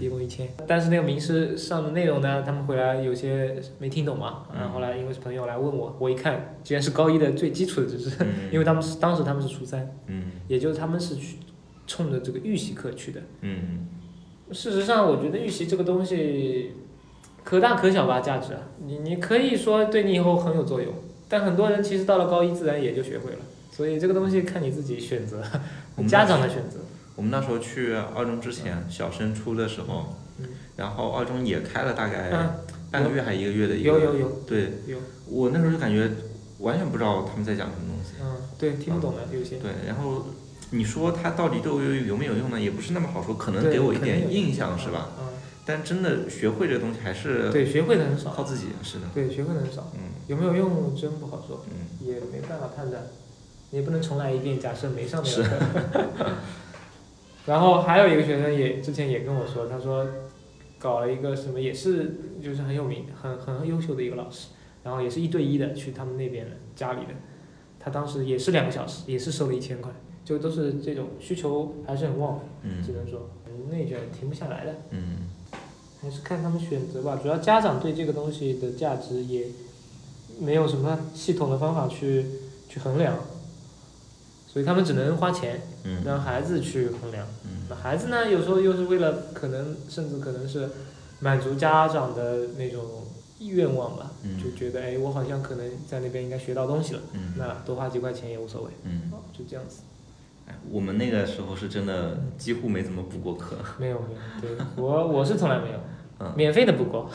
[0.00, 0.48] 一嗯共一千。
[0.66, 8.48] 但是那个名师上的内容呢，他们回来有些没听懂嘛，嗯然后后来因为是朋友来问我，我一看，居然是高一的最基础的知识，嗯。
[8.52, 10.32] 因为他们是当时他们是初三，嗯。
[10.48, 11.36] 也就是他们是去
[11.86, 13.20] 冲着这个预习课去的。
[13.42, 13.88] 嗯。
[14.52, 16.72] 事实上，我觉得预习这个东西
[17.42, 20.92] 可大可小吧，价值啊，你你可以说对你以后很有作用，
[21.28, 23.38] 但很多人其实到了高一自然也就学会了，
[23.70, 25.42] 所以这个东西看你自己选择，
[26.06, 26.78] 家长的选择。
[27.16, 30.46] 我们那时候去二中之前，小升初的时候，嗯
[30.76, 32.54] 然后二中也开了大概嗯，
[32.90, 34.98] 半个月还一个月的一个，有有有对有，
[35.28, 36.10] 我那时候就感觉
[36.58, 38.14] 完全不知道他们在讲什么东西。
[38.20, 39.58] 嗯，对，听不懂的有些。
[39.58, 40.26] 对，然后
[40.70, 42.60] 你说它到底对我有有没有用呢？
[42.60, 45.10] 也不是那么好说，可能给我一点印象是吧？
[45.20, 45.28] 嗯，
[45.64, 48.30] 但真的学会这个东西还是对，学会的很少。
[48.30, 53.04] 靠自己，是的，对，学会的很少，嗯有没有用真不好说，嗯也没办法判断，
[53.70, 54.58] 你也不能重来一遍。
[54.58, 56.30] 假设没上那个课。
[57.46, 60.06] 然后还有一个学生也之前也跟我说，他说
[60.78, 64.48] 搞了一个什么，也是就是很有名、很很优秀的一个老师，
[64.82, 67.12] 然后也是一对一的去他们那边的家里的，
[67.78, 69.92] 他当时也是两个小时，也是收了一千块，
[70.24, 72.40] 就都是这种需求还是很旺，
[72.84, 72.94] 只嗯。
[72.96, 73.30] 能说
[73.70, 74.74] 内卷停不下来的。
[74.90, 75.28] 嗯
[76.02, 79.46] 还是看他们选择吧，主要家长对这个东西的价值也
[80.38, 82.26] 没有什么系统的方法去
[82.68, 83.16] 去衡量，
[84.54, 86.02] 所以他们只能花钱嗯。
[86.06, 87.26] 让孩子去衡量。
[87.44, 87.66] 嗯。
[87.68, 90.70] 那孩子呢，有时候又是为了可能甚至可能是
[91.20, 92.82] 满足家长的那种
[93.40, 94.40] 愿望吧，嗯。
[94.42, 97.34] 就觉得哎，我好像可能在那边应该学到东西了，嗯。
[97.36, 99.80] 那多花几块钱也无所谓，嗯，哦就这样子。
[100.46, 104.14] 哎我们那个时候是真的几乎没怎么补过课， 没有没
[104.48, 105.78] 有，对我我是从来没有，
[106.20, 106.32] 嗯。
[106.36, 107.10] 免费的补过，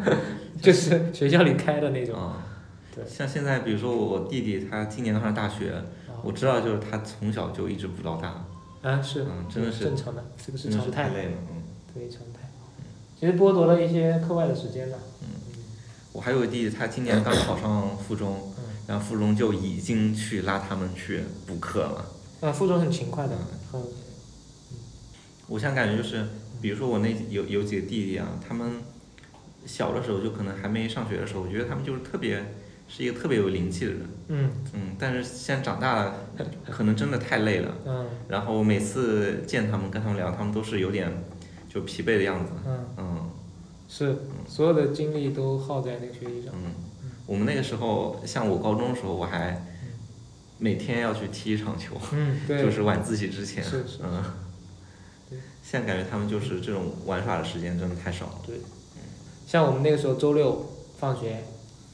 [0.60, 2.14] 就是学校里开的那种。
[2.18, 2.44] 啊，
[2.94, 3.04] 对。
[3.06, 5.82] 像现在比如说我弟弟他今年上大学，啊
[6.24, 8.44] 我知道就是他从小就一直补到大，
[8.82, 11.62] 啊，是，嗯真的是正常的，这个是常态，是太累了，嗯。
[11.94, 12.50] 对常态。
[13.20, 14.98] 其实剥夺了一些课外的时间的。
[16.12, 22.06] 我还有个弟弟，他今年刚考上附中，嗯，然后附中就已经去拉他们去补课了。
[22.40, 23.36] 啊，附中很勤快的，
[23.70, 23.80] 很
[25.46, 26.26] 我现在感觉就是，
[26.60, 28.80] 比如说我那有有几个弟弟啊，他们
[29.66, 32.44] 小的时候就可能还没上学的时候，我觉得他们就是特别
[32.88, 34.50] 是一个特别有灵气的人，嗯。
[34.72, 36.14] 嗯，但是现在长大了，
[36.70, 38.06] 可能真的太累了，嗯。
[38.28, 41.10] 然后每次见他们跟他们聊，他们都是有点
[41.68, 43.30] 就疲惫的样子，嗯，嗯。
[43.86, 44.16] 是
[44.48, 46.52] 所有的精力都耗在那个学习上。
[46.54, 46.72] 嗯，
[47.26, 49.62] 我们那个时候，像我高中的时候，我还
[50.58, 54.24] 每天要去踢一场球，嗯，对，就是晚自习之前，是是嗯，
[55.62, 58.56] 现在感觉他们就是这种玩耍的时间真的太少了，对，
[59.46, 61.44] 像我们那个时候周六放学，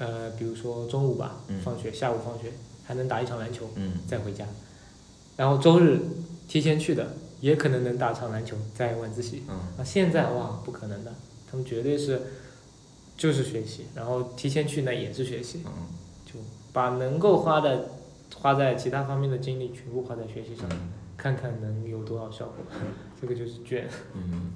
[0.00, 2.52] 呃，比如说中午吧，嗯放学，下午放学
[2.84, 4.46] 还能打一场篮球，嗯再回家，
[5.36, 6.00] 然后周日
[6.48, 9.42] 提前去的，也可能能打场篮球，再晚自习。
[9.48, 11.14] 嗯啊，现在哇，不可能的，
[11.50, 12.22] 他们绝对是
[13.14, 15.72] 就是学习，然后提前去呢也是学习，嗯
[16.24, 16.40] 就
[16.72, 17.90] 把能够花的
[18.34, 22.64] 花在其他方面的精力全部花在学习上，嗯看看能有多少效果。
[23.20, 23.86] 这个就是卷。
[24.14, 24.50] 嗯，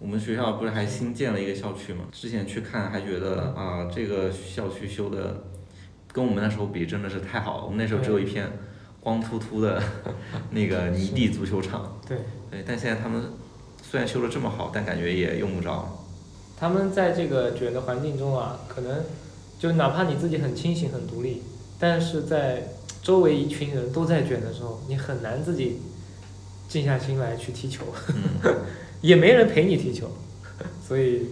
[0.00, 2.06] 我们学校不是还新建了一个校区吗？
[2.10, 5.44] 之前去看还觉得啊，这个校区修的
[6.10, 7.64] 跟我们那时候比真的是太好了。
[7.64, 8.50] 我们那时候只有一片
[8.98, 9.82] 光秃秃的
[10.52, 12.16] 那个泥地足球场，对，
[12.50, 13.24] 对，但现在他们
[13.82, 16.06] 虽然修的这么好，但感觉也用不着。
[16.58, 19.04] 他们在这个卷的环境中啊，可能
[19.58, 21.42] 就哪怕你自己很清醒、很独立，
[21.78, 22.62] 但是在
[23.02, 25.78] 周围一群人都在卷的时候，你很难自己
[26.68, 28.54] 静下心来去踢球，嗯，
[29.00, 30.10] 也没人陪你踢球，
[30.86, 31.28] 所以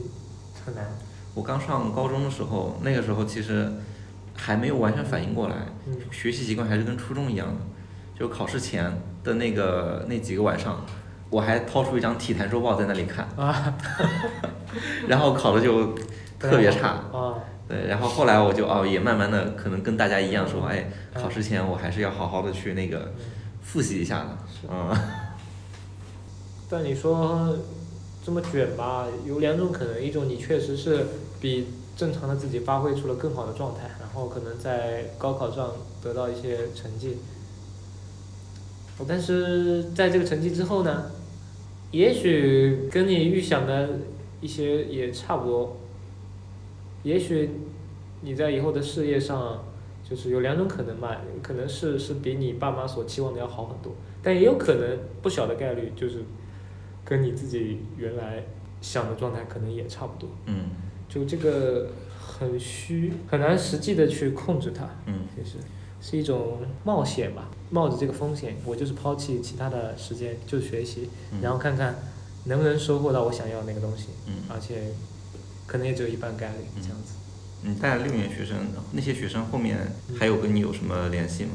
[0.65, 0.85] 很难。
[1.35, 3.71] 我刚上高中的时候，那个时候其实
[4.35, 5.55] 还没有完全反应过来，
[5.87, 5.95] 嗯。
[6.11, 7.61] 学习习惯还是跟初中一样的，
[8.19, 10.85] 就考试前的那个那几个晚上，
[11.31, 13.75] 我还掏出一张体坛周报在那里看，啊，
[15.07, 15.95] 然后考的就
[16.39, 16.89] 特别差。
[17.13, 17.35] 啊，
[17.69, 21.23] 对，然后后来我就哦，也慢慢的可能跟大家一样说，哎，嗯。
[21.23, 23.13] 考试前我还是要好好的去那个
[23.63, 24.39] 复习一下的，
[24.71, 24.97] 嗯，
[26.69, 27.57] 但你说
[28.25, 31.07] 这么卷吧，有两种可能，一种你确实是
[31.41, 37.17] 比正常的自己发挥出了更好的状态，然后可能在高考上得到一些成绩。
[39.07, 41.11] 但是在这个成绩之后呢，
[41.93, 43.89] 也许跟你预想的
[44.41, 45.77] 一些也差不多，
[47.05, 47.51] 也许
[48.21, 49.65] 你在以后的事业上，
[50.09, 56.25] 就是有两种可能嘛，可能是是比你爸妈所期望的要好很多，但也有可能不小的概率就是
[57.09, 58.45] 跟你自己原来
[58.83, 60.67] 想的状态可能也差不多，嗯。
[61.09, 61.91] 就这个
[62.21, 65.21] 很虚，很难实际的去控制它，嗯。
[65.35, 65.57] 其实
[66.03, 71.97] 是一种冒险吧，冒着这个风险，我就是抛弃其他的时间，就学习，嗯，然后看看
[72.45, 74.35] 能不能收获到我想要的那个东西，嗯。
[74.51, 74.93] 而且
[75.67, 76.83] 可能也只有一半概率嗯。
[76.83, 77.15] 这样子。
[77.63, 78.59] 你带六年学生，
[78.93, 79.79] 那些学生后面
[80.19, 81.53] 还有跟你有什么联系吗？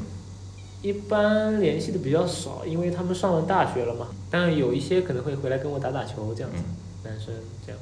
[0.84, 4.08] 一般联系的比较少，因为他们上了大学了嘛。
[4.30, 7.32] 当然有一些可能会回来跟我打打球这样子，嗯男生
[7.64, 7.80] 这样。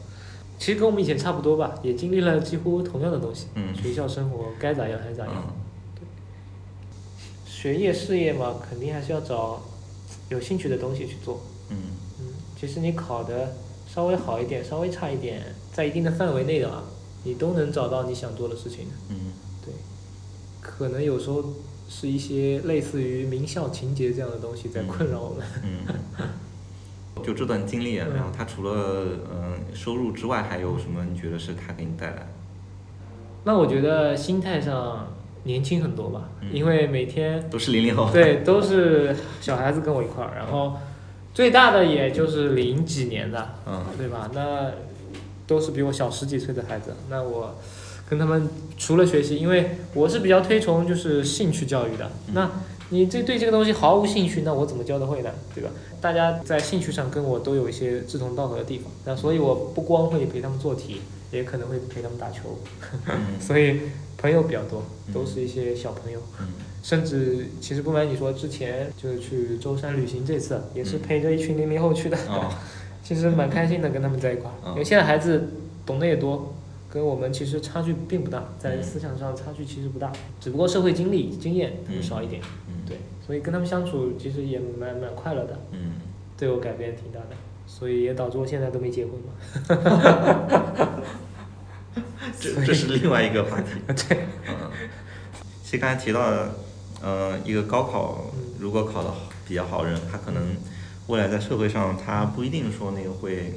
[0.57, 3.49] 其实跟我们以前差不多吧，也经历了几乎同样的东西。
[3.57, 5.35] 嗯学校生活该咋样还咋样。
[5.37, 5.53] 嗯
[7.45, 9.63] 学业事业嘛，肯定还是要找
[10.29, 11.41] 有兴趣的东西去做。
[11.71, 11.77] 嗯
[12.21, 12.27] 嗯，
[12.61, 13.55] 其实你考的
[13.87, 16.83] 稍微好一点，稍微差一点，在一定的范围内的啊，
[17.25, 18.95] 你都能找到你想做的事情的。
[19.11, 19.33] 嗯
[19.65, 19.73] 对，
[20.61, 21.45] 可能有时候
[21.89, 25.47] 是一些类似于名校情节这样的东西在困扰我们。
[25.65, 25.95] 嗯。
[27.23, 31.05] 就这段经历，啊嗯然后他除了嗯、收入之外，还有什么？
[31.05, 32.27] 你觉得是他给你带来？
[33.45, 35.13] 那我觉得心态上
[35.45, 38.11] 年轻很多吧，嗯因为每天都是零零后。
[38.11, 40.79] 对都是小孩子跟我一块儿，然后
[41.35, 44.31] 最大的也就是零几年的，嗯对吧？
[44.35, 44.73] 那
[45.47, 47.55] 都是比我小十几岁的孩子，那我
[48.13, 48.47] 跟他们
[48.77, 52.35] 除了学习，因为我是比较推崇就是兴趣教育的，嗯。
[52.35, 52.51] 那
[52.91, 55.31] 你这对这个东西毫无兴趣，那我怎么教得会呢？
[55.55, 55.71] 对吧？
[55.99, 61.01] 大家在兴趣上跟我都有一些志同道合的地方，那所以我不光会陪他们做题，
[61.31, 62.59] 也可能会陪他们打球，
[63.07, 63.17] 嗯。
[63.41, 63.81] 所以
[64.19, 66.21] 朋友比较多，嗯都是一些小朋友。
[66.39, 66.49] 嗯。
[66.83, 71.01] 甚至其实不瞒你说，之前就是去舟山旅行，这次也是嗯。
[71.01, 72.53] 陪着一群零零后去的，哦。
[73.03, 75.49] 其实蛮开心的，跟他们在一块因为现在孩子
[75.85, 76.55] 懂得也多，
[76.93, 85.93] 跟我们其实差距并不大，在嗯思想上差距其实不大，只不过社会经历经验他们嗯少一点，嗯对，所以跟他们相处其实也蛮蛮快乐的，嗯。
[86.37, 87.37] 对我改变挺大的，
[87.69, 89.33] 所以也导致我现在都没结婚嘛。
[92.41, 93.69] 这这是另外一个话题。
[93.87, 94.55] 对，嗯，
[95.63, 96.51] 其实刚才提到的，
[97.01, 98.41] 呃，一个高考嗯。
[98.59, 100.43] 如果考的好比较好的人，他可能
[101.07, 103.55] 未来在社会上他不一定说那个会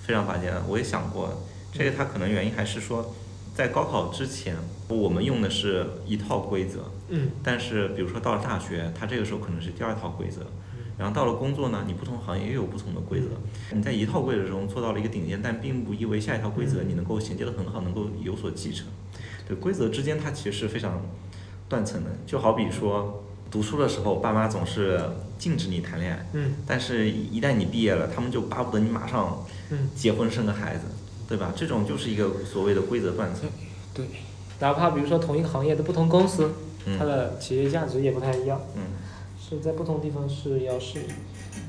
[0.00, 0.52] 非常拔尖。
[0.68, 1.42] 我也想过，
[1.76, 3.14] 这个它可能原因还是说，
[3.54, 4.56] 在高考之前，
[4.88, 10.46] 我们用的是一套规则，嗯但是比如说到了大学，它这个时候可能是第二套规则，
[10.96, 13.26] 然后到了工作呢，你不同行业又有不同的规则。
[13.72, 18.86] 你在一套规则中做到了一个顶尖，但并不意味下一套规则你能够衔接的很好，能够有所继承。
[19.46, 21.02] 对规则之间，它其实是非常
[21.68, 22.10] 断层的。
[22.24, 25.00] 就好比说读书的时候，爸妈总是
[25.38, 30.84] 禁止你谈恋爱，嗯但是一旦你毕业了，他们就巴不得你马上嗯，结婚生个孩子，
[31.28, 31.52] 对吧？
[31.56, 33.48] 这种就是一个所谓的规则断层。
[33.92, 34.04] 对，
[34.60, 36.50] 哪怕比如说同一个行业的不同公司，
[36.86, 38.60] 嗯它的企业价值也不太一样。
[38.76, 38.82] 嗯
[39.46, 41.06] 是在不同地方是要适应。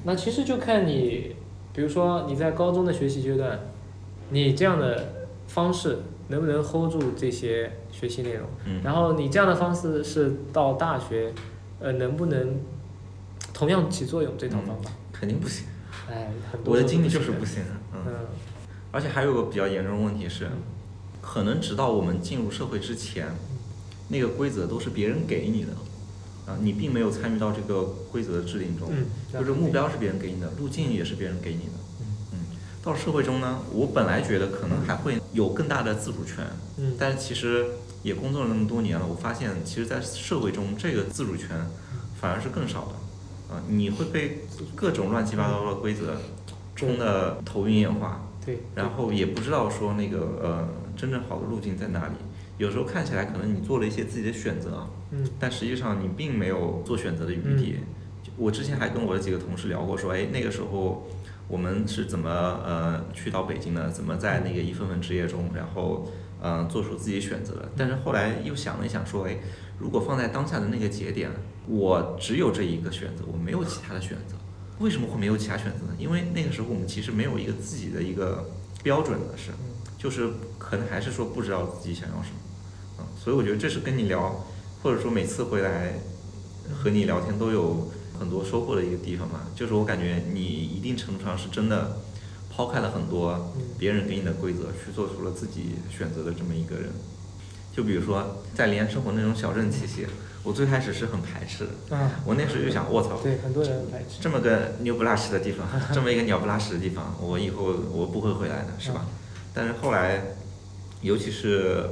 [0.05, 1.35] 那其实就看你，
[1.73, 3.59] 比如说你在高中的学习阶段，
[4.29, 5.99] 你这样的方式
[6.29, 11.33] 能不能 hold 住这些学习内容，嗯然后你这样的方式是到大学，
[11.81, 12.59] 呃，能不能
[13.53, 14.31] 同样起作用？
[14.37, 15.67] 这套方法，肯定不行。
[16.09, 17.61] 哎，很多我的经历就是不行。
[17.93, 17.99] 嗯。
[18.07, 18.13] 嗯
[18.95, 20.49] 而且还有个比较严重的问题是，
[21.21, 23.27] 可能直到我们进入社会之前，
[24.07, 25.73] 那个规则都是别人给你的，
[26.45, 31.73] 啊，你并没有参与到这个规则的制定中，嗯，就是目标是别人给你的，路径也是别人给你的。
[31.99, 32.37] 嗯嗯，
[32.81, 37.65] 到社会中呢，我本来觉得可能还会有更大的自主权，嗯但是其实
[38.01, 41.49] 也工作了那么多年了，我发现其实，在社会中这个自主权
[42.17, 46.15] 反而是更少的，啊，你会被各种乱七八糟的规则
[46.73, 48.21] 冲得头晕眼花。
[48.45, 52.13] 对，然后也不知道说那个呃真正好的路径在哪里。
[52.57, 57.77] 有时候看起来可能你做了一些自己的选择，嗯但实际上你并没有做选择的余地。
[58.37, 61.07] 我之前还跟我的几个同事聊过，说哎那个时候
[61.47, 67.69] 我们是怎么呃去到北京的，怎么在那个一份份职业中，然后嗯、呃做出自己选择的。
[67.75, 69.37] 但是后来又想了一想，说哎
[69.79, 71.29] 如果放在当下的那个节点，
[71.67, 74.35] 我只有这一个选择，我没有其他的选择。
[74.79, 75.95] 为什么会没有其他选择呢？
[75.97, 78.49] 因为那个时候我们其实没有一个自己的一个
[78.83, 79.51] 标准的是，
[79.97, 82.35] 就是可能还是说不知道自己想要什么，
[82.99, 84.45] 嗯，所以我觉得这是跟你聊，
[84.83, 85.93] 或者说每次回来
[86.73, 89.47] 和你聊天都有很多收获的一个地方嘛。
[89.55, 92.01] 就是我感觉你一定程度上是真的
[92.51, 96.89] 抛开了很多别人给你的规则，去做出了自己选择的这么一个人。
[97.73, 100.05] 就比如说在连生活那种小镇气息，
[100.45, 101.97] 我最开始是很排斥的。
[101.97, 104.21] 啊，我那时候就想，卧槽，对，很多人很排斥。
[104.21, 109.05] 这么个牛不拉屎的地方，这么一个鸟不拉屎的地方，我以后我不会回来的，是吧？
[109.53, 110.21] 但是后来，
[111.01, 111.83] 尤其是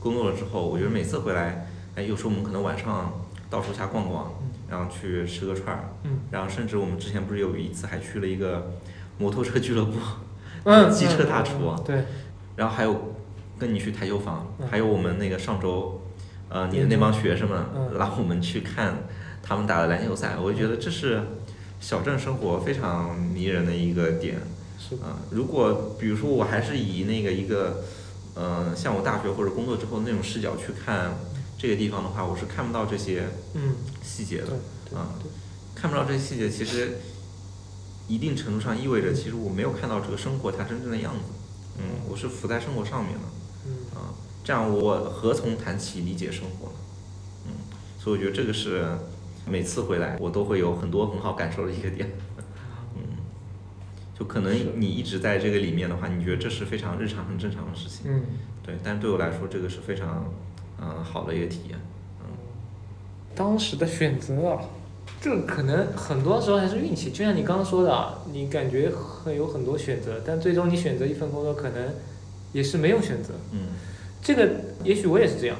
[0.00, 3.20] 工作了之后，我觉得每次回来，哎，有时候我们可能晚上
[3.50, 4.32] 到处瞎逛逛，
[4.70, 8.70] 然后去吃个串儿，嗯然后甚至我们之前不是有一次还去了一个
[9.18, 9.94] 摩托车俱乐部，
[10.64, 12.04] 嗯，机车嗯大厨嗯对，
[12.56, 13.14] 然后还有
[13.58, 16.00] 跟你去台球房，嗯还有我们那个上周，
[16.48, 18.94] 呃，你的那帮学生们嗯拉我们去看
[19.42, 21.22] 他们打的篮球赛，我就觉得这是
[21.80, 24.40] 小镇生活非常迷人的一个点。
[25.02, 27.84] 啊、如果比如说我还是以那个一个，
[28.34, 31.14] 呃，像我大学或者工作之后那种视角去看
[31.58, 33.24] 这个地方的话，我是看不到这些
[33.54, 34.56] 嗯，细节的对。
[34.90, 35.28] 对啊对，
[35.74, 37.00] 看不到这些细节，其实
[38.06, 41.20] 一定程度上意味着，其实我没有看到这个生活它真正的样子。
[41.76, 43.20] 嗯，我是浮在生活上面的。
[43.66, 44.14] 嗯啊，
[44.44, 46.74] 这样我何从谈起理解生活呢？
[47.46, 47.52] 嗯，
[47.98, 48.84] 所以我觉得这个是
[49.46, 52.10] 每次回来我都会有很多很好感受的一个点。
[52.96, 53.00] 嗯，
[54.18, 58.02] 就可能你一直在这个里面的话，你觉得这是非常日常、很正常的事情。
[58.06, 58.22] 嗯，
[58.62, 60.32] 对，但对我来说，这个是非常
[60.80, 61.78] 嗯、呃好的一个体验。
[62.20, 62.26] 嗯
[63.34, 64.60] 当时的选择啊，
[65.20, 67.12] 这个可能很多时候还是运气。
[67.12, 71.94] 就像你刚刚说的啊，你感觉很有很多选择，但最终你选择一份工作，可能
[72.52, 73.34] 也是没有选择。
[73.52, 73.60] 嗯
[74.22, 74.50] 这个
[74.84, 75.56] 也许我也是这样，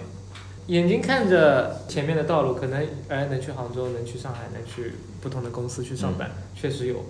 [0.67, 7.05] 眼睛看着前面的道路，可能哎能去杭州，能去上海，能去不同的公司去上班，确实有。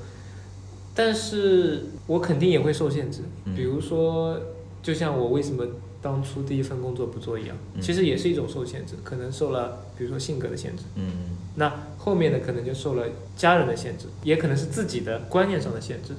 [0.95, 3.55] 但是我肯定也会受限制，嗯。
[3.55, 4.39] 比如说，
[4.83, 5.67] 就像我为什么
[6.01, 7.81] 当初第一份工作不做一样，嗯。
[7.81, 11.37] 其实也是一种受限制，可能受了比如说性格的限制，嗯。
[11.57, 13.05] 那后面的可能就受了
[13.37, 16.15] 家人的限制，也可能是自己的观念上的限制，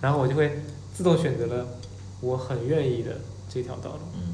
[0.00, 0.60] 然后我就会
[0.92, 1.66] 自动选择了
[2.20, 3.98] 我很愿意的这条道路。
[4.16, 4.33] 嗯，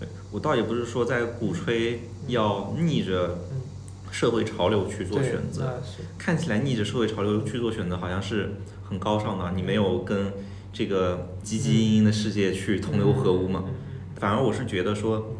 [0.00, 3.62] 对对，我倒也不是说在鼓吹要逆着嗯，
[4.10, 5.82] 社会潮流去做选择。
[6.18, 8.54] 看起来逆着社会潮流去做选择，好像是
[8.88, 10.32] 很高尚的，你没有跟
[10.72, 13.64] 这个汲汲营营的世界去同流合污嘛。
[13.66, 13.74] 嗯
[14.18, 15.36] 反而我是觉得说，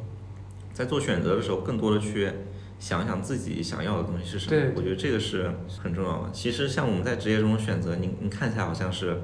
[0.72, 2.30] 在做选择的时候，更多的去
[2.78, 4.70] 想想自己想要的东西是什么对。
[4.76, 5.51] 我觉得这个是
[5.82, 6.30] 很重要的。
[6.32, 9.20] 其实像我们在职业中的选择，你你看起来好像是，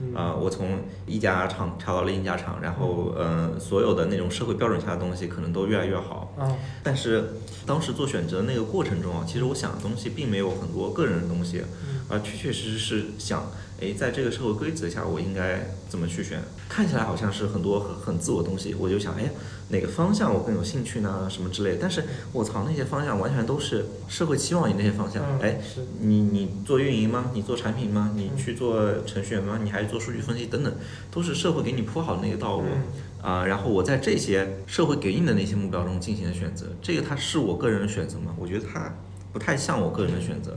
[0.00, 0.12] 嗯。
[0.14, 6.34] 呃，我从一家厂跳到了另一家厂，然后呃，所有的那种社会标准下的东西可能都越来越好。
[6.38, 7.34] 啊，但是
[7.66, 11.62] 当时做选择那个过程中啊，其实我想的东西并没有很多个人的东西，
[12.10, 13.50] 嗯而确确实实是想，
[13.80, 16.40] 哎，在这个社会规则下，我应该怎么去选？
[16.66, 19.30] 看起来好像是很多很很自我的东西，我就想，哎，
[19.68, 21.28] 哪个方向我更有兴趣呢？
[21.30, 21.78] 什么之类的。
[21.80, 22.02] 但是
[22.32, 25.22] 我操，那些方向完全都是社会期望你那些方向。
[25.22, 27.30] 嗯哎，是你你做运营吗？
[27.34, 28.12] 你做产品吗？
[28.16, 29.60] 你去做程序员吗？
[29.62, 30.72] 你还是做数据分析等等，
[31.10, 32.64] 都是社会给你铺好的那个道路。
[32.64, 32.82] 嗯
[33.20, 38.32] 啊、然后我在这些社会给你的那些目标中进行的选择，这个它是我个人的选择吗？
[38.38, 38.94] 我觉得它
[39.32, 40.56] 不太像我个人的选择，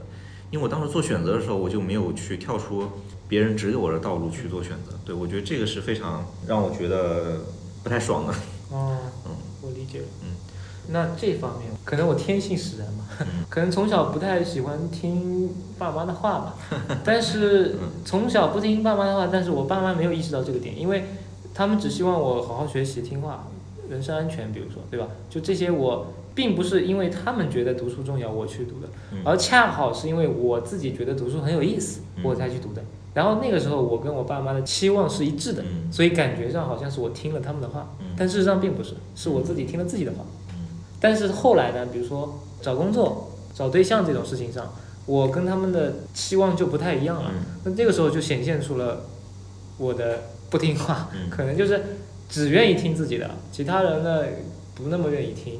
[0.52, 2.88] 因为我当时做选择的时候，我就没有去跳出
[3.28, 4.92] 别人指给我的道路去做选择。
[5.06, 7.42] 对我觉得这个是非常让我觉得
[7.84, 8.34] 不太爽的。
[8.70, 9.32] 哦嗯，
[9.62, 10.06] 我理解了。
[10.24, 10.36] 嗯，
[10.90, 16.56] 那这方面可能我天性使然嘛，嗯 可能从小不太喜欢听爸妈的话吧，
[17.04, 21.06] 但是嗯从小不听爸妈的话，但是我爸妈没有意识到这个点，因为
[21.54, 23.48] 他们只希望我好好学习、听话、
[23.90, 25.08] 人身安全，比如说，对吧？
[25.30, 26.08] 就这些我。
[26.42, 29.20] 并不是因为他们觉得读书重要我去读的，嗯。
[29.24, 32.24] 而恰好是因为我自己觉得读书很有意思，嗯。
[32.24, 32.82] 我才去读的。
[33.14, 35.92] 然后那个时候我跟我爸妈的期望是一致的，嗯。
[35.92, 38.08] 所以感觉上好像是我听了他们的话，嗯。
[38.18, 40.26] 但事实上并不是，是我自己听了自己的话。
[40.50, 40.80] 嗯。
[41.00, 44.74] 但是后来呢，比如说找工作、找对象这种事情上，
[45.06, 47.32] 我跟他们的期望就不太一样了。
[47.32, 47.46] 嗯。
[47.66, 49.04] 那这个时候就显现出了
[49.78, 51.30] 我的不听话，嗯。
[51.30, 51.84] 可能就是
[52.28, 54.24] 只愿意听自己的，其他人呢
[54.74, 55.60] 不那么愿意听，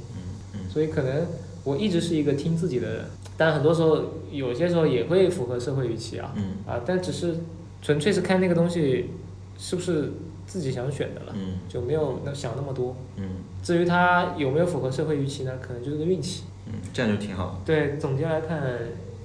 [0.72, 1.28] 所以可能
[1.64, 3.06] 我一直是一个听自己的人，
[3.38, 4.02] 但很多时候
[4.32, 7.36] 有些时候也会符合社会预期啊嗯啊，但只是
[7.82, 9.10] 纯粹是看那个东西
[9.58, 10.14] 是不是
[10.48, 12.96] 自己想选的了，嗯就没有那想那么多。
[13.18, 13.24] 嗯
[13.62, 15.52] 至于它有没有符合社会预期呢？
[15.62, 16.44] 可能就是个运气。
[16.66, 17.60] 嗯，这样就挺好。
[17.66, 18.62] 对，总结来看，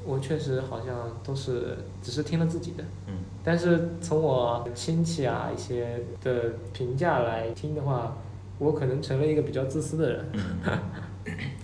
[0.04, 8.16] 我确实好像都是只是听了自己的，嗯但是从我亲戚啊一些的评价来听的话，
[8.58, 10.42] 我可能成了一个比较自私的人，嗯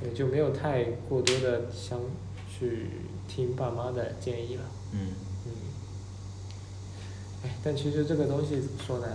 [0.00, 1.98] 对，就没有太过多的想
[2.48, 2.88] 去
[3.28, 4.62] 听爸妈的建议了。
[4.92, 5.08] 嗯
[5.46, 5.50] 嗯，
[7.44, 9.06] 哎，但其实这个东西怎么说呢？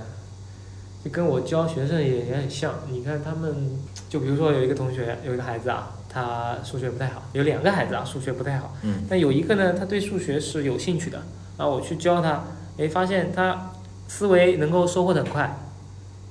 [1.03, 2.73] 就跟我教学生也也很像。
[2.89, 3.77] 你看他们，
[4.09, 8.75] 就比如说有一个同学，有一个孩子啊，他数学不太好；有两个孩子啊，数学不太好。
[8.83, 11.21] 嗯但有一个呢，他对数学是有兴趣的，
[11.57, 12.43] 然后我去教他，
[12.77, 13.71] 哎，发现他
[14.07, 15.57] 思维能够收获的很快，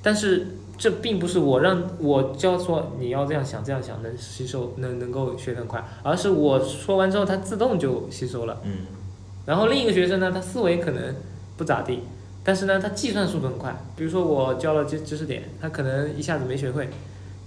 [0.02, 0.48] 但是
[0.78, 8.60] 这并不是我让我教说你要这样想这样想能吸收能能够学得很快，而是我说完之后他自动就吸收了。
[8.64, 8.86] 嗯
[9.46, 11.14] 然后另一个学生呢，他思维可能
[11.56, 12.00] 不咋地，
[12.42, 13.76] 但是呢，他计算速度很快。
[13.94, 16.88] 比如说我教了知知识点，他可能一下子没学会，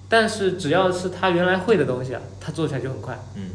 [0.08, 3.20] 但是只要是他原来会的东西啊，他做起来就很快。
[3.36, 3.50] 嗯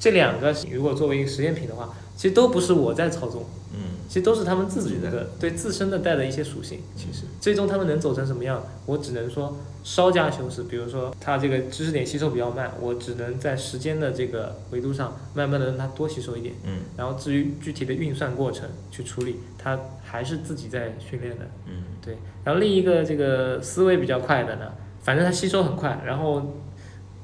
[0.00, 3.67] 这两个如果作为一个实验品的话，其实都不是我在操纵，嗯
[4.08, 6.80] 其实都是他们自己的对自身的带的一些属性。
[6.96, 10.64] 其实最终他们能走成什么样，我只能说稍加修饰。
[10.64, 16.54] 比如说他这个知识点吸收比较慢，我只能在时间的这个维度上慢慢的让他多吸收一点。
[16.64, 21.44] 嗯然后至于具体的运算过程去处理，他还是自己在训练的。
[21.66, 26.54] 嗯对，然后另一个这个思维比较快的呢，反正他吸收很快，然后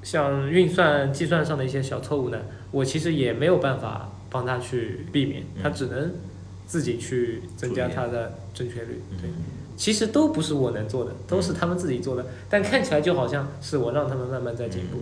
[0.03, 2.39] 像运算、计算上的一些小错误呢，
[2.71, 6.13] 我其实也没有办法帮他去避免，他只能
[6.67, 9.03] 自己去增加他的正确率。
[9.21, 9.35] 对，嗯
[9.77, 14.99] 其实都不是我能做的，都是他们自己做的，但看起来就好像是我让他们慢慢在进步，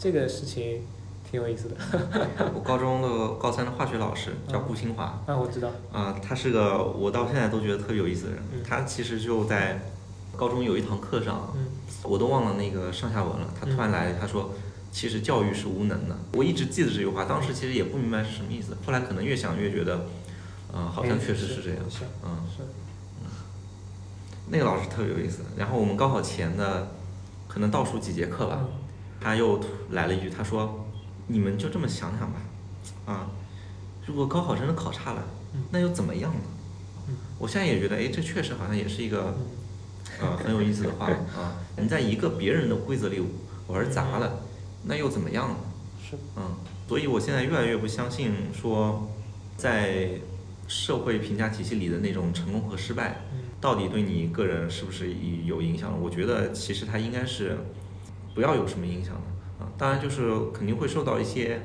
[0.00, 0.82] 这个事情
[1.30, 1.76] 挺有意思的。
[2.52, 8.42] 我高中的高三的化学老师叫顾清华，啊，我知道，啊、他是个我到现在都觉得特别有意思的人。
[8.52, 9.80] 嗯他其实就在
[10.36, 11.66] 高中有一堂课上，嗯
[12.02, 13.48] 我都忘了那个上下文了。
[13.58, 14.52] 他突然来，他说
[14.90, 18.76] ：“其实教育是无能的。”我一直记得这句话，当时其实也不明白是什么意思。
[18.84, 20.04] 后来可能越想越觉得，
[20.74, 21.78] 嗯、好像哎确实是这样。
[21.88, 22.62] 是嗯，是，
[24.48, 25.42] 那个老师特别有意思。
[25.56, 26.90] 然后我们高考前的
[27.48, 28.68] 可能倒数几节课吧，嗯
[29.20, 29.58] 他又
[29.90, 30.84] 来了一句，他说
[31.28, 32.40] ：“你们就这么想想吧，
[33.06, 33.26] 啊，
[34.04, 35.22] 如果高考真的考差了
[35.54, 36.40] 嗯，那又怎么样呢？”
[37.08, 39.34] 嗯我现在也觉得，哎，这确实好像也是一个
[40.20, 41.06] 嗯呃很有意思的话
[41.36, 41.56] 啊。
[41.76, 43.22] 你在一个别人的规则里
[43.66, 44.40] 玩砸了，
[44.84, 45.56] 那又怎么样呢？
[46.02, 46.42] 是，嗯，
[46.88, 49.08] 所以我现在越来越不相信说，
[49.56, 50.10] 在
[50.66, 55.14] 社会评价体系里的那种成功和失败，嗯到底对你个人是不是
[55.46, 55.98] 有影响？
[55.98, 57.56] 我觉得其实它应该是
[58.34, 59.70] 不要有什么影响的啊。
[59.78, 61.62] 当然就是肯定会受到一些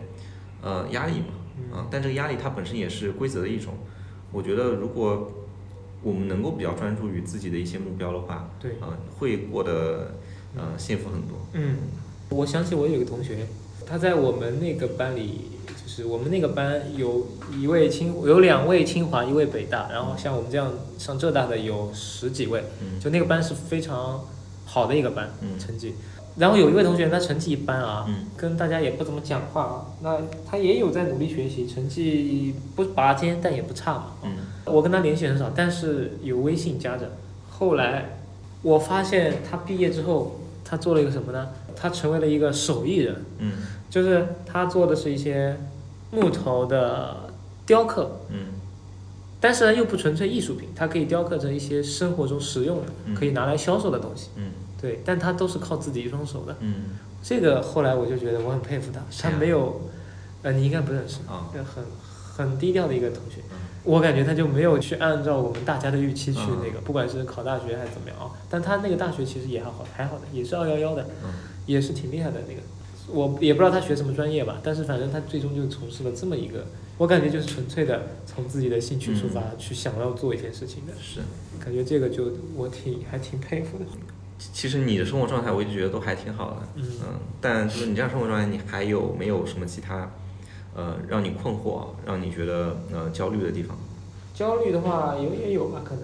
[0.62, 3.74] 呃压力嘛，啊，但这个压力它本身也是规则的一种。
[4.32, 5.30] 我觉得如果
[6.02, 10.16] 我们能够比较专注于自己的一些目标的话，对，啊，会过得
[10.56, 11.38] 呃幸福很多。
[11.52, 11.76] 嗯，
[12.30, 13.46] 我想起我有一个同学，
[13.90, 17.26] 他在我们那个班里，就是我们那个班有
[17.60, 24.24] 一位清，有两位清华，一位北大，然后像我们这样上浙大的有十几位，嗯就那个班是非常
[24.66, 25.96] 好的一个班，嗯成绩。
[26.38, 34.12] 然后有一位同学，他成绩一般啊，嗯跟大家也不怎么讲话啊，那他也有在努力学习，成绩不拔尖，但也不差嘛。
[34.24, 34.30] 嗯
[34.66, 37.12] 我跟他联系很少，但是有微信加着。
[37.50, 38.20] 后来
[38.62, 41.48] 我发现他毕业之后，他做了一个什么呢？
[41.80, 43.52] 他成为了一个手艺人，嗯。
[43.90, 45.58] 就是他做的是一些
[46.12, 47.32] 木头的
[47.66, 48.48] 雕刻，嗯。
[49.42, 53.16] 但是呢又不纯粹艺术品，它可以雕刻成一些生活中实用的，嗯。
[53.16, 54.30] 可以拿来销售的东西。
[54.36, 54.52] 嗯。
[54.82, 56.56] 对，但他都是靠自己一双手的。
[56.60, 56.74] 嗯。
[57.24, 59.82] 这个后来我就觉得我很佩服他，他没有，
[60.44, 61.50] 呃，你应该不认识，啊。
[61.54, 61.84] 呃很
[62.38, 63.42] 很低调的一个同学。
[63.52, 63.58] 嗯。
[63.86, 66.60] 我感觉他就没有去按照我们大家的预期去嗯。
[66.64, 71.30] 那个，不管是考大学还是怎么样啊，但他那个大学其实也还好，还好的，也是二幺幺的，嗯
[71.70, 72.62] 也是挺厉害的那个。
[73.12, 76.66] 我也不知道他学什么专业吧，但是反正他最终就从事了这么一个，
[76.98, 81.22] 我感觉就是纯粹的从自己的兴趣出发，去想要做一件事情的，是。
[81.64, 83.86] 感觉这个就我挺还挺佩服的。
[84.38, 86.58] 其实你的生活状态，我一直觉得都还挺好的。
[86.76, 86.84] 嗯
[87.42, 90.12] 但就是你这样生活状态，你还有没有什么其他，
[90.76, 93.76] 呃，让你困惑、让你觉得呃焦虑的地方？
[94.36, 96.04] 焦虑的话有也有吧，可能，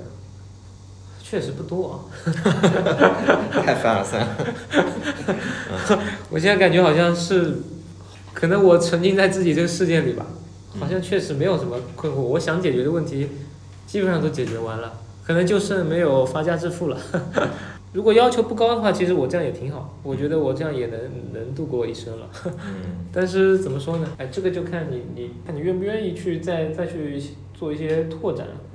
[1.27, 1.95] 确实不多啊。
[3.63, 4.37] 太凡尔赛了。
[6.29, 7.55] 我现在感觉好像是，
[8.31, 10.25] 可能我沉浸在自己这个世界里吧，
[10.75, 12.17] 嗯好像确实没有什么困惑。
[12.17, 13.27] 我想解决的问题，
[13.87, 14.93] 基本上都解决完了，
[15.25, 16.97] 可能就剩没有发家致富了。
[17.93, 20.99] 如果要求不高的话，其实我这样也挺好，我觉得我这样也能
[21.33, 22.27] 能度过一生了。
[22.45, 24.07] 嗯 但是怎么说呢？
[24.19, 27.19] 哎，这个就看你你看你愿不愿意去再再去
[27.57, 28.45] 做一些拓展。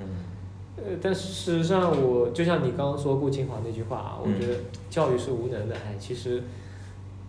[0.83, 4.55] 呃，但事实上我，就像你刚刚说顾清华那句话啊，我嗯觉得
[4.89, 5.75] 教育是无能的。
[5.75, 6.41] 哎，其实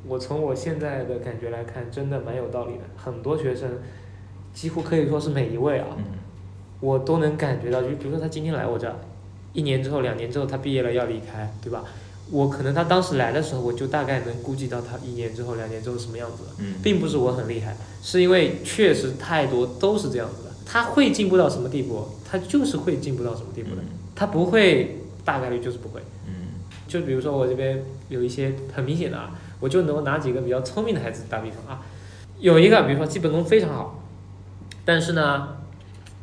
[0.06, 2.80] 我从我现在的感觉来看，真的蛮有道理的。
[2.96, 3.70] 很多学生，
[4.54, 6.04] 几乎可以说是每一位啊，嗯
[6.80, 8.96] 我都能感觉到，就比如说他今天来我这儿，
[9.52, 11.84] 一年之后、两年之后他毕业了要离开，对吧？
[12.30, 16.50] 我可能他当时来的时候，我就大概能估计到他一年之后、两年之后什么样子了。
[16.60, 20.28] 嗯并不是我很厉害，是因为确实太多都是这样。
[20.64, 23.82] 他会进步到什么地步，他就是会进步到什么地步的，
[24.14, 26.00] 他不会大概率就是不会。
[26.26, 26.32] 嗯。
[26.88, 31.80] 就比如说我这边有一些很明显的啊，我就能拿几个比较聪明的孩子打比方啊，
[32.38, 34.02] 有一个比如说基本功非常好，
[34.84, 35.48] 但是呢，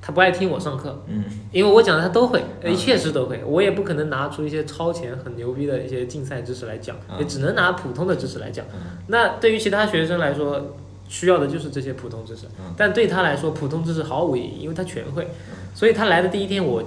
[0.01, 1.23] 他不爱听我上课，嗯。
[1.51, 8.65] 因为我讲的他都会，呃，嗯确实都会，我也不可能拿出一些超前很牛逼的一些竞赛知识来讲，嗯也只能拿普通的知识来讲。
[8.71, 8.97] 嗯。
[9.07, 10.75] 那对于其他学生来说，
[11.09, 15.27] 需要的就是这些普通知识，嗯但对他来说，普通知识毫无意义，因为他全会。
[15.75, 16.81] 所以他来的第一天，我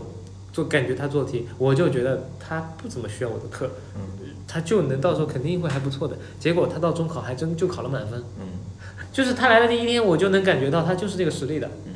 [0.53, 4.01] 就感觉他做题，我就觉得他不怎么需要我的课，嗯
[4.47, 6.17] 他就能到时候肯定会还不错的。
[6.39, 8.47] 结果他到中考还真就考了满分，嗯
[9.13, 11.69] 就是他来的第一天，我就能感觉到他就是这个实力的。
[11.87, 11.93] 嗯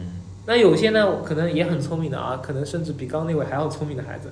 [0.49, 4.31] 那有些呢，可能也很聪明的啊，可能甚至比刚刚那位还要聪明的孩子，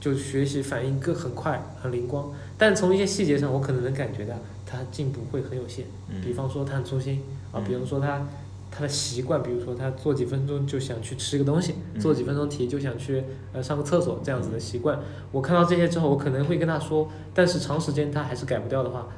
[0.00, 2.30] 就学习反应更很快，很灵光。
[2.56, 4.34] 但从一些细节上，我可能能感觉到
[4.64, 5.84] 他进步会很有限。
[6.08, 7.20] 嗯比方说他很粗心
[7.56, 8.26] 啊，嗯比如说他
[8.70, 14.98] 他的习惯，比如说他做几分钟就想去吃个东西，嗯做几分钟题就想去呃上个厕所这样子的习惯。
[15.32, 19.08] 我看到这些之后，我可能会跟他说，但是长时间他还是改不掉的话，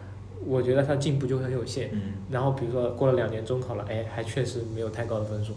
[0.47, 1.91] 我觉得他进步就很有限。
[1.93, 2.01] 嗯。
[2.30, 5.55] 然后比如说过了两年中考了，哎，还确实没有太高的分数，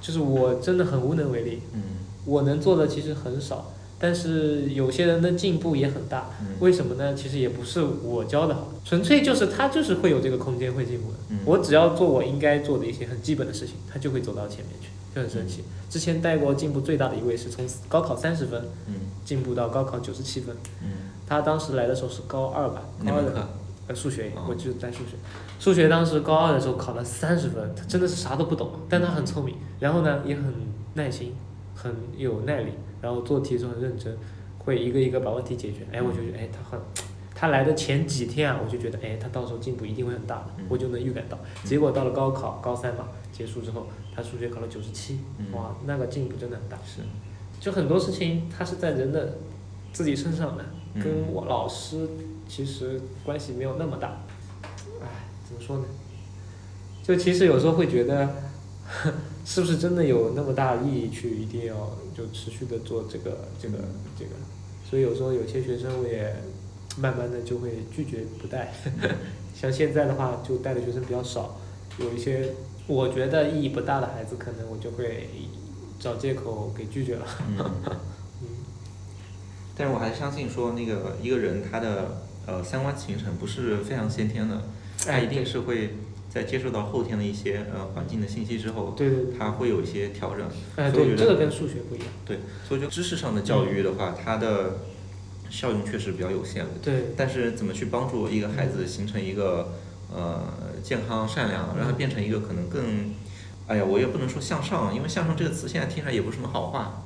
[0.00, 1.82] 就是我真的很无能为力，嗯。
[2.24, 3.70] 我能做的其实很少，
[4.04, 7.14] 但是有些人的进步也很大，嗯为什么呢？
[7.14, 11.16] 其实也不是我教的好，纯粹就是他就是会有这个空间会进步的。
[11.30, 15.64] 嗯我只要做我应该做的一些很基本的事情，他就会走到前面去，就很神奇。
[15.88, 18.94] 之前带过进步最大的一位是从高考三十分嗯
[19.24, 20.90] 进步到高考九十七分，嗯
[21.26, 23.48] 他当时来的时候是高二吧，高二的？
[23.86, 25.16] 呃数学哦，我就带数学。
[25.58, 30.44] 数学当时高二的时候考了三十分，他真的是啥都不懂，但他很聪明，然后呢也很
[30.94, 31.34] 耐心，
[31.74, 32.72] 很有耐力，
[33.04, 34.16] 然后做题的时候很认真，
[34.58, 35.86] 会一个一个把问题解决。
[35.92, 36.80] 哎，我就觉得哎他很，
[37.34, 41.38] 他来的前几天啊，我就觉得哎他到时候进步一定会很大的嗯，我就能预感到。
[41.64, 43.86] 结果到了高考高三嘛结束之后，
[44.16, 46.78] 他数学考了九十七嗯，哇，那个进步真的很大。
[46.86, 47.02] 是
[47.60, 49.36] 就很多事情他是在人的
[49.92, 52.08] 自己身上的，嗯跟我老师
[52.48, 54.22] 其实关系没有那么大。
[55.02, 55.06] 唉，
[55.46, 55.84] 怎么说呢？
[57.02, 58.28] 就其实有时候会觉得，
[59.44, 63.78] 是不是真的有那么大的意义去一定要就持续的做这个这个
[64.18, 64.30] 这个？
[64.88, 66.34] 所以有时候有些学生我也
[66.98, 68.72] 慢慢的就会拒绝不带。
[69.54, 71.58] 像现在的话，就带的学生比较少，
[71.98, 72.50] 有一些
[72.86, 75.28] 我觉得意义不大的孩子，可能我就会
[75.98, 77.26] 找借口给拒绝了。
[77.48, 77.58] 嗯。
[78.42, 78.48] 嗯，
[79.76, 84.62] 但是我还是相信说，那个一个人他的呃三观形成不是非常先天的，
[84.98, 85.94] 他哎一定是会
[86.34, 90.44] 在接受到后天的一些呃环境的信息之后，对对对，他会有一些调整。
[90.74, 92.08] 哎对，这个跟数学不一样。
[92.26, 94.80] 对，所以就知识上的教育的话，它的
[95.48, 96.66] 效用确实比较有限。
[96.82, 99.74] 对，但是怎么去帮助一个孩子形成一个
[100.12, 100.42] 呃
[100.82, 103.14] 健康善良，让他变成一个可能更，
[103.68, 107.04] 哎呀，我也不能说向上，因为向上这个词现在听起来也不是什么好话，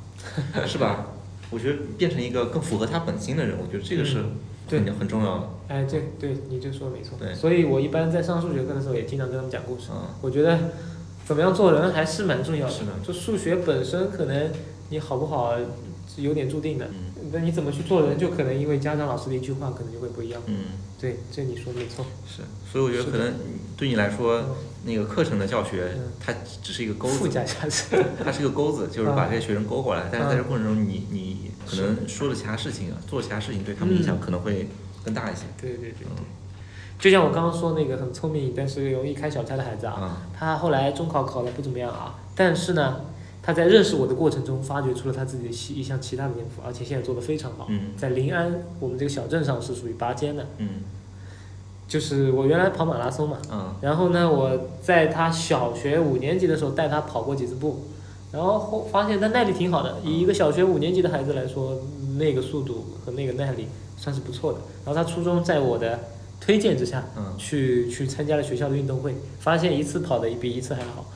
[0.67, 1.07] 是吧？
[1.51, 4.25] 我觉得变成一个更符合他本心的人，我觉得这个是
[4.69, 5.49] 对很很重要的。
[5.69, 7.17] 哎，这对你这说的没错。
[7.19, 9.89] 对所以我一般在上数学课的时候也经常跟他们讲故事。
[9.91, 10.59] 嗯我觉得
[11.25, 12.73] 怎么样做人还是蛮重要的。
[12.73, 14.51] 是的就数学本身可能
[14.91, 15.55] 你好不好
[16.07, 20.41] 是有点注定的，嗯那你怎么去做人，就可能因为家长老师的一句话，可能就会不一样。
[20.47, 20.57] 嗯，
[21.01, 22.05] 对，这你说的没错。
[22.27, 23.35] 是，所以我觉得可能
[23.77, 26.33] 对你来说，嗯那个课程的教学嗯，它
[26.63, 27.85] 只是一个钩附子，加价值。
[28.25, 30.09] 它是一个钩子，就是把这些学生勾过来。
[30.11, 34.69] 但是在这嗯过程中，你你可能说了其他事情啊，做其他事情，对他们影响嗯可能会
[35.05, 35.43] 更大一些。
[35.61, 36.25] 对对对对嗯。
[36.99, 43.03] 就像我刚刚说那个很聪明，但是容易开小差的孩子啊，啊，他后来中考考的不怎么样啊，但是呢，
[43.49, 47.67] 他在认识我的过程中，发掘出了他自己的其一项其他的天赋，而且现在做的非常好。
[47.71, 50.69] 嗯在临安，我们这个小镇上是属于拔尖的，嗯
[51.89, 57.85] 就是我原来跑马拉松嘛，嗯然后呢，我在他小学五年级的时候带他跑过几次步，
[58.33, 61.81] 然后后发现他耐力挺好的，以一个小学五年级的孩子来说，
[62.19, 64.59] 那个速度和那个耐力算是不错的。
[64.85, 65.99] 然后他初中在我的
[66.39, 71.07] 推荐之下，嗯去去参加了学校的运动会，发现一次跑的比一次还好。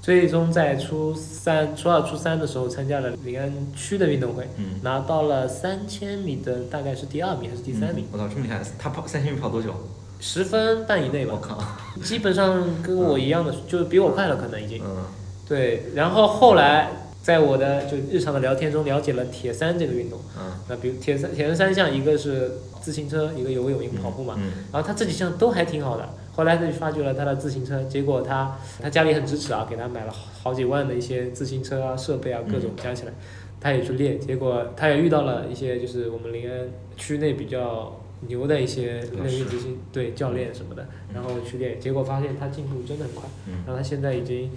[0.00, 8.60] 最终在初三、初二、初三的时候参加了临安区的运动会，嗯，拿到了三千米的大概是第二名还是第三名，嗯我操，这么厉害！
[8.78, 9.74] 他跑三千米跑多久？
[10.20, 11.62] 十、分半以内吧我，靠，
[12.02, 14.82] 基本上跟我一样的，就是比我快了，可能已经。
[14.84, 15.04] 嗯
[15.46, 16.90] 对，然后后来
[17.22, 20.18] 在我的就日常的聊天中了解了铁三这个运动。
[20.38, 24.34] 嗯，那比如铁三，铁人三项，一个是自行车，一个游泳，一个跑步嘛。
[24.38, 26.08] 嗯然后他这几项都还挺好的。
[26.38, 33.12] 后来他就发掘了他的自行车，结果他他家里很支持啊，给他买了好好几万的一些自行车啊、设备啊，各种加起来，
[33.60, 34.20] 他也去练。
[34.20, 36.60] 结果他也遇到了一些就是我们临安
[36.96, 43.28] 区内比较牛的一些练自行对教练什么的，然后去练，结果发现他进步真的很快。
[43.48, 44.48] 嗯然后他现在已经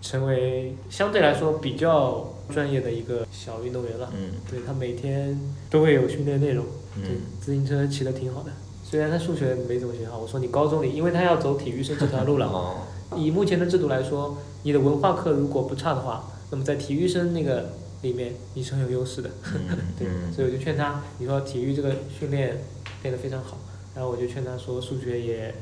[0.00, 4.10] 成为相对来说比较专业的一个小运动员了。
[4.16, 5.38] 嗯对他每天
[5.68, 8.50] 都会有训练内容，对嗯，自行车骑得挺好的。
[8.92, 12.46] 虽然他数学没怎么学好，我说你高中里，因为他要走体育生这条路了。
[12.46, 12.76] 哦，
[13.16, 17.70] 以目前的制度来说，你的文化课如果不差的话，那么在体育生那个
[18.02, 19.30] 里面你是很有优势的。
[19.56, 22.58] 嗯对，嗯所以我就劝他，你说体育这个训练
[23.02, 23.56] 练得非常好，
[23.94, 25.54] 然后我就劝他说数学也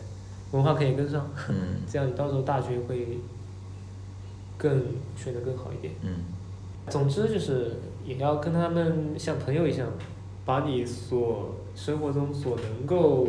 [0.50, 3.20] 文化课也跟上， 嗯这样你到时候大学会
[4.58, 4.82] 更
[5.16, 5.94] 选得更好一点。
[6.02, 6.24] 嗯
[6.88, 9.86] 总之就是也要跟他们像朋友一样，
[10.50, 13.24] 把你所生活中所能够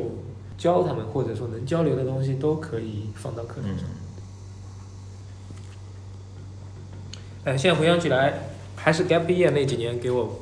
[0.57, 3.87] 教他们或者说能交流的东西都可以放到课堂嗯上。
[7.43, 10.39] 哎，现在回想起来，还是 gap year 那几年给我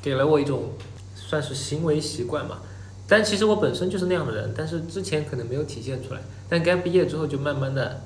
[0.00, 0.70] 给了我一种
[1.16, 2.62] 算是行为习惯吧。
[3.08, 6.20] 但其实我本身就是那样的人，但是之前可能没有体现出来。
[6.48, 8.00] 但 gap year 之后就慢慢的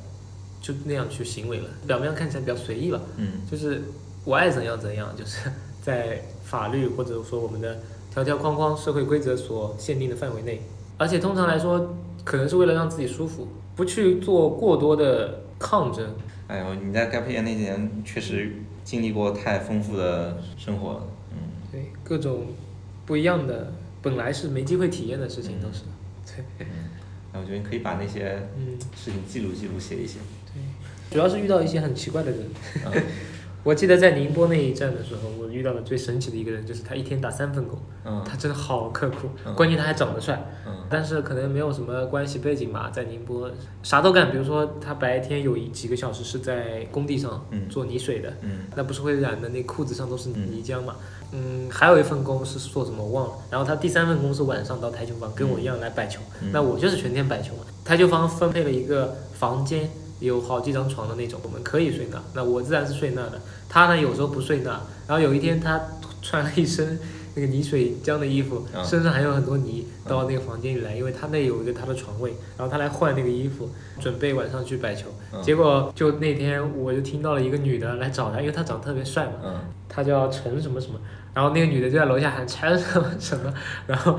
[0.63, 2.99] 就那样去行为了，表面上看起来比较随意吧。
[3.19, 3.83] 嗯就是
[4.25, 5.53] 我爱怎样怎样，就是
[5.83, 7.79] 在法律或者说我们的
[8.17, 10.63] 条条框框、社会规则所限定的范围内，
[10.97, 11.95] 而且通常来说，
[12.25, 16.15] 可能是为了让自己舒服，不去做过多的抗争。
[16.47, 21.03] 哎呦，你在 gap year 那几年确实经历过太丰富的生活了。
[21.33, 21.39] 嗯
[21.71, 22.47] 对，各种
[23.05, 25.83] 不一样的，本来是没机会体验的事情都是。
[26.25, 26.67] 对，嗯，
[27.35, 30.21] 哎，我觉得你可以把那些嗯，事情记录记录，写一写。
[30.55, 30.63] 对，
[31.11, 32.41] 主要是遇到一些很奇怪的人。
[32.87, 33.03] 嗯
[33.67, 38.23] 我记得在宁波那一站的时候，我遇到的最神奇的一个人，就是他一天打三份工，嗯。
[38.25, 39.53] 他真的好刻苦，嗯。
[39.57, 40.41] 关键他还长得帅。
[40.65, 40.73] 嗯。
[40.89, 43.51] 但是可能没有什么关系背景吧，在宁波
[43.83, 47.69] 啥都干，比如说他白天有一几个小时是在工地上嗯。
[47.69, 48.61] 做泥水的，嗯。
[48.77, 50.95] 那不是会染的那裤子上都是泥浆嘛。
[51.33, 56.51] 嗯，还有一份工是做什么我忘了，然后他第三份工是晚上到台球房跟我一样来摆球，嗯。
[56.53, 57.65] 那我就是全天摆球嘛。
[57.85, 59.91] 台球房分配了一个房间，
[60.21, 63.41] 有好几张床的那种，我们可以睡那，那我自然是睡那的。
[63.69, 64.71] 他呢有时候不睡那，
[65.07, 65.81] 然后有一天他
[66.23, 66.99] 穿了一身
[67.35, 73.69] 那个泥水浆的衣服， 嗯身上还有很多泥，到那个房间里来，因为他那有一个他的床位，然后他来换那个衣服，
[74.01, 75.09] 准备晚上去摆球。
[75.33, 79.55] 嗯结果就那天我就听到了一个女的来找他，因为他长得特别帅嘛，嗯
[79.89, 80.99] 他叫陈什么什么，
[81.35, 83.53] 然后那个女的就在楼下喊陈什么什么，
[83.87, 84.19] 然后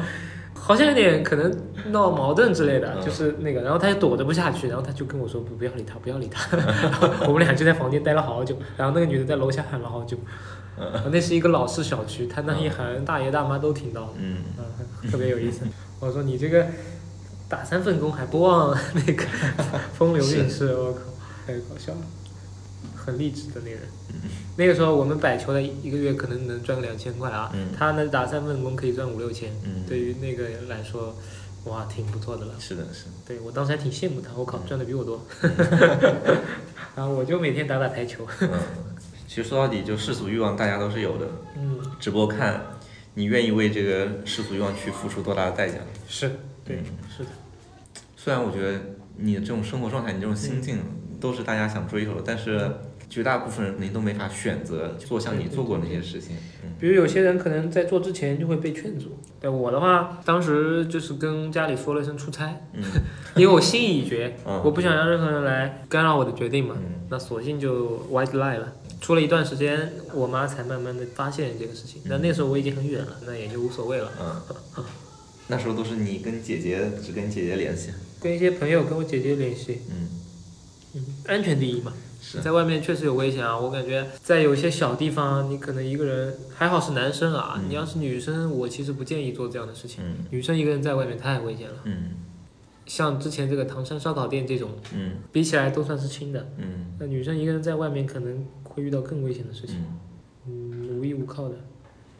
[0.67, 1.49] 好像有点可能
[1.93, 3.05] 闹矛盾之类的，嗯。
[3.05, 6.57] 就是那个，然后他就躲着不下去，然后他就跟我说不不要理他，不要理他，
[7.25, 10.17] 我们俩就在房间待了好久，然后那个女的在楼下喊了好久，
[10.77, 11.09] 嗯。
[11.09, 14.01] 那是一个老式小区，他那一喊大爷大妈都听到。
[14.01, 14.39] 了，嗯。
[14.57, 15.61] 嗯，特别有意思。
[16.01, 16.67] 我说你这个
[17.47, 19.23] 打三份工还不忘那个
[19.97, 20.99] 风流韵事，我靠，
[21.47, 21.99] 太搞笑了。
[22.93, 23.81] 很励志的那个人。
[24.57, 31.15] 那个时候我们摆球的一个月可能能赚个两千块啊，嗯他呢打三份工可以赚五六千，嗯，对于那个人来说，
[31.65, 32.53] 哇，挺不错的了。
[32.59, 33.11] 是的，是的。
[33.27, 35.21] 对我当时还挺羡慕他，我靠，嗯赚的比我多。
[36.95, 38.25] 然后我就每天打打台球。
[38.41, 38.49] 嗯，
[39.27, 42.59] 其实说到底，就世俗欲望大家都是有的，嗯，只不过看
[43.13, 45.75] 你愿意为这个世俗欲望去付出多大的代价。
[46.07, 46.31] 是，
[46.65, 46.85] 对嗯，
[47.15, 47.29] 是的，
[48.15, 48.79] 虽然我觉得
[49.17, 50.79] 你的这种生活状态，你这种心境
[51.19, 52.71] 都是大家想追求的，但是
[53.09, 56.35] 绝大部分人肯定都没法选择做像你做过那些事情。
[56.63, 59.17] 嗯比如有些人可能在做之前就会被劝阻。
[59.41, 62.83] 对我的话，当时就是跟家里说了一声出差，嗯
[63.35, 66.75] 因为我心意已决，嗯我不想让任何人来干扰我的决定嘛。
[66.77, 68.73] 嗯那索性就 white lie 了。
[69.01, 72.01] 出了一段时间，我妈才慢慢的发现这个事情。
[72.05, 74.11] 那那时候我已经很远了，那也就无所谓了。
[74.77, 74.83] 嗯，
[75.47, 77.91] 那时候都是你跟姐姐只跟姐姐联系。
[78.19, 80.09] 跟一些朋友，跟我姐姐联系，嗯，
[80.95, 81.93] 嗯，安全第一嘛。
[82.21, 82.39] 是。
[82.41, 90.03] 在外面确实有危险啊，我感觉在有些小地方，你可能一个人还好是男生啊，嗯你要是女生，我其实不建议做这样的事情。
[90.03, 92.11] 嗯女生一个人在外面太危险了，嗯
[92.85, 96.47] 像之前这个唐山烧烤店这种，嗯比起来都算是轻的。
[96.57, 99.75] 嗯那女生一个人在外面可能会遇到更危险的事情，
[100.47, 101.55] 嗯嗯，无依无靠的。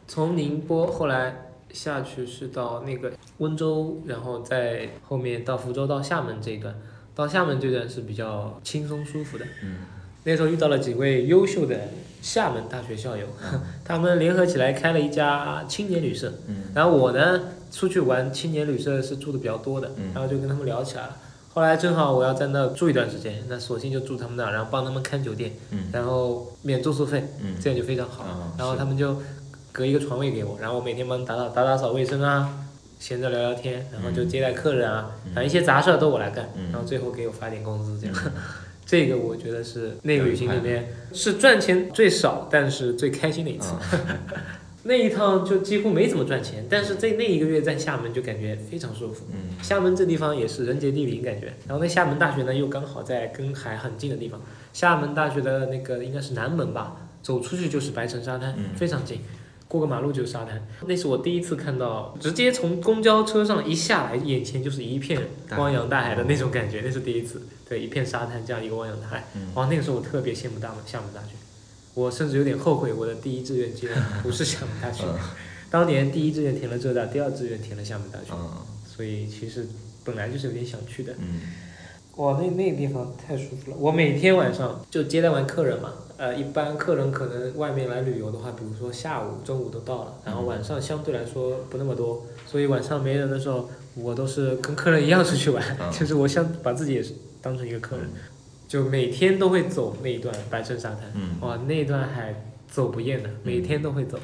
[0.06, 6.74] 从宁波后来下去是到那个温州，然后在后面到福州到厦门这一段，
[7.18, 9.44] 到厦门这段是比较轻松舒服的。
[9.64, 9.78] 嗯
[10.22, 11.74] 那时候遇到了几位优秀的
[12.22, 13.26] 厦门大学校友，
[13.84, 16.32] 他们联合起来开了一家青年旅社。
[16.46, 17.40] 嗯然后我呢
[17.72, 21.16] 出去玩青年旅社是住的比较多的，嗯然后就跟他们聊起来了。
[21.52, 28.22] 后来正好我要在那住一段时间，那索性就住他们那儿，然后帮他们看酒店，嗯然后免住宿费，嗯这样就非常好。
[28.22, 29.20] 啊然后他们就
[29.72, 32.67] 隔一个床位给我，然后我每天帮打扫打打扫卫生啊，
[32.98, 35.32] 闲着聊聊天，然后就接待客人啊，嗯。
[35.34, 36.70] 反正一些杂事儿都我来干，嗯。
[36.72, 38.16] 然后最后给我发点工资这样。
[38.24, 38.32] 嗯。
[38.84, 43.68] 这个我觉得是那个旅行里面是赚钱最少，但是最开心的一次。
[43.74, 43.80] 啊
[44.84, 49.26] 那一趟就几乎没怎么赚钱，但是在那一个月在厦门就感觉非常舒服。
[49.30, 49.62] 嗯。
[49.62, 54.40] 厦门这地方也是人杰地灵感觉，然后那厦门大学呢又刚好在跟海很近的地方，
[54.72, 58.74] 厦门大学的那个应该是南门吧，走出去就是白城沙滩，嗯。
[58.76, 59.20] 非常近，
[59.68, 60.66] 过个马路就是沙滩。
[60.86, 65.20] 那是我第一次看到，直接从公交车上一下来，眼前就是一片
[65.56, 67.42] 汪洋大海的那种感觉，那是第一次。
[67.68, 71.34] 对，一片沙滩这样一个汪洋大海，嗯哇，那个时候我特别羡慕大门厦门大学，
[71.94, 75.04] 我甚至有点后悔我的第一志愿竟然不是厦门大学。
[75.04, 75.14] 嗯
[75.70, 78.50] 当年第一志愿填了浙大，第二志愿填了厦门大学，嗯
[78.86, 79.68] 所以其实
[80.02, 81.12] 本来就是有点想去的。
[81.18, 81.40] 嗯
[82.16, 83.76] 哇，那那个地方太舒服了！
[83.76, 98.06] 我每天晚上就接待完客人嘛，呃，一般客人可能外面来旅游的话，比如说下午、中午都到了，然后晚上相对来说不那么多，所以晚上没人的时候，我都是跟客人一样出去玩，嗯就是我想把自己也是当成一个客人，
[98.66, 102.34] 就每天都会走那一段白城沙滩，嗯哇，那一段海
[102.68, 104.18] 走不厌的，每天都会走。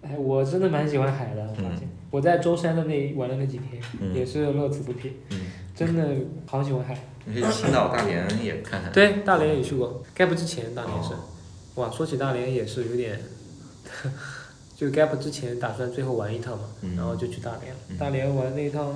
[0.00, 4.14] 哎，我真的蛮喜欢海的，我发现、我在舟山的那玩的那几天，嗯。
[4.14, 5.40] 也是乐此不疲，嗯，
[5.78, 6.06] 真的
[6.46, 6.98] 好喜欢海。
[7.24, 8.90] 你可以青岛、大连也看看。
[8.90, 11.18] 对，大连也去过，gap 之前大连是，哦
[11.76, 13.20] 哇，说起大连也是有点，
[14.76, 18.94] 就 gap 之前打算最后玩一趟嘛，嗯然后就去大连大连玩那一趟，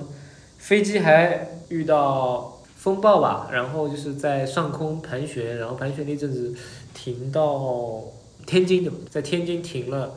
[0.58, 6.52] 飞机还遇到风暴吧，然后就是在上空盘旋，然后盘旋那阵子
[6.94, 8.02] 停到
[8.46, 10.14] 天津的，在天津停了。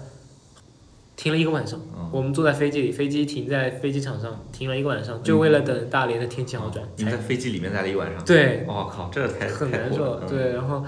[1.15, 6.85] 停了一个晚上，嗯我们坐在飞机里，飞机停在飞机场上，停了一个晚上，就为了等大连的天气好转。
[6.97, 8.23] 你在飞机里面待了一晚上。
[8.23, 10.19] 对，我靠，这太很难受。
[10.21, 10.85] 对，然后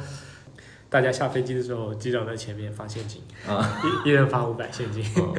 [0.89, 5.33] 大家下飞机的时候，机长在前面发现金，啊，一一人发五百现金，嗯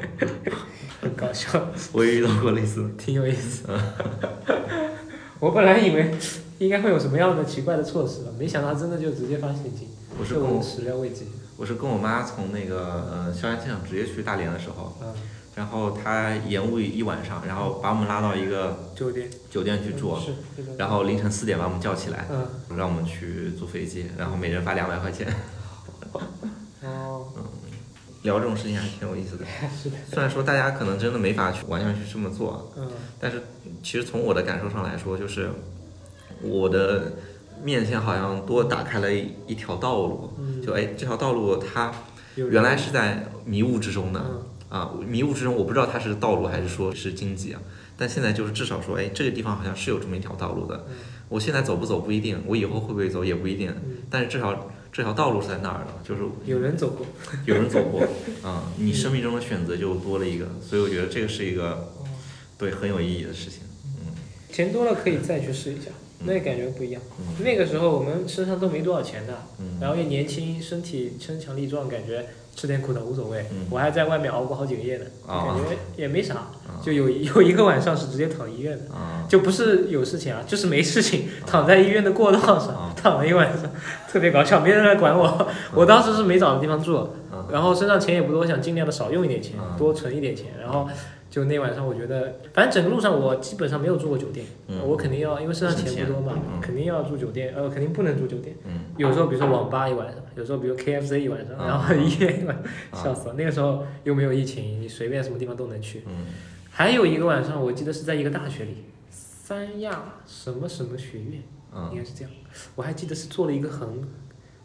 [1.01, 2.89] 很搞笑，我也遇到过类似的。
[2.99, 3.65] 挺有意思。
[5.41, 6.11] 我本来以为
[6.59, 9.89] 应该会有什么样的奇怪的措施，没想到真的就直接发现金，
[10.29, 11.27] 这我始料未及。
[11.59, 15.13] 我是跟我妈从那个呃萧山机场直接去大连的时候，嗯，
[15.57, 20.33] 然后她延误一晚上，然后把我们拉到一个酒店酒店去住，是，
[20.79, 25.27] 然后凌晨四点把我们叫起来，嗯，让我们去坐飞机，然后每人发两百块钱。
[26.85, 27.27] 哦，
[28.23, 29.45] 聊这种事情还挺有意思的。
[29.77, 32.89] 是的，虽然说大家可能真的没法去完全去这么做，嗯
[33.19, 33.43] 但是
[33.83, 35.51] 其实从我的感受上来说，就是
[36.41, 37.15] 我的
[37.65, 40.33] 面前好像多打开了一一条道路。
[40.39, 41.91] 嗯，就哎，这条道路它
[42.37, 47.61] 原来是在迷雾之中的嗯啊，迷雾之中我不知道它是道路还是说是荆棘啊，
[47.97, 50.85] 但现在就是至少说，哎，这个地方好像是有这么一条道路的。
[50.91, 50.95] 嗯
[51.31, 57.05] 我现在走不走不一定，我以后会不会走也不一定，嗯，但是至少这条道路是在那儿的，就是有人走过。
[57.45, 58.01] 有人走过
[58.43, 62.07] 啊，你生命中的选择就多了一个，所以我觉得这个是一个哦
[62.57, 63.61] 对很有意义的事情。
[63.99, 64.15] 嗯，
[64.51, 65.91] 钱多了可以再去试一下。
[66.21, 67.01] 那感觉不一样。
[67.19, 67.45] 嗯。
[67.45, 69.79] 那个时候我们身上都没多少钱的，嗯。
[69.81, 73.47] 然后又年轻，身体身强力壮，感觉吃点苦头无所谓。
[73.53, 73.67] 嗯。
[73.71, 75.47] 我还在外面熬过好几个夜呢，啊。
[75.47, 76.35] 感觉也没啥。
[76.35, 76.81] 啊。
[76.83, 79.27] 就有有一个晚上是直接躺医院的，啊。
[79.29, 82.95] 就不是有事情啊，就是没事情，躺在医院的过道上啊。
[82.97, 83.71] 躺了一晚上，
[84.11, 85.47] 特别搞笑，没人来管我。
[85.75, 86.97] 我当时是没找地方住，
[87.31, 87.47] 啊。
[87.51, 90.47] 然后身上钱也不多，想尽量的少用一点钱啊，多存一点钱。
[90.61, 90.89] 然后
[91.39, 98.57] 就那晚上，我觉得反正整个路上我基本上没有住过酒店，嗯我肯定要因为身上钱不多嘛嗯，肯定要住酒店，呃，肯定不能住酒店。
[98.67, 102.57] 嗯有时候比如说网吧一晚上，有时候比如 KFC 一晚上，啊然后一夜一晚
[102.91, 103.35] 啊笑死了。
[103.39, 106.03] 那个时候又没有疫情，你随便什么地方都能去。
[106.07, 106.27] 嗯
[106.71, 111.43] 还有一个晚上，我记得是在一个大学里，三亚什么什么学院，应
[111.75, 112.31] 嗯该是这样。
[112.75, 113.89] 我还记得是坐了一个很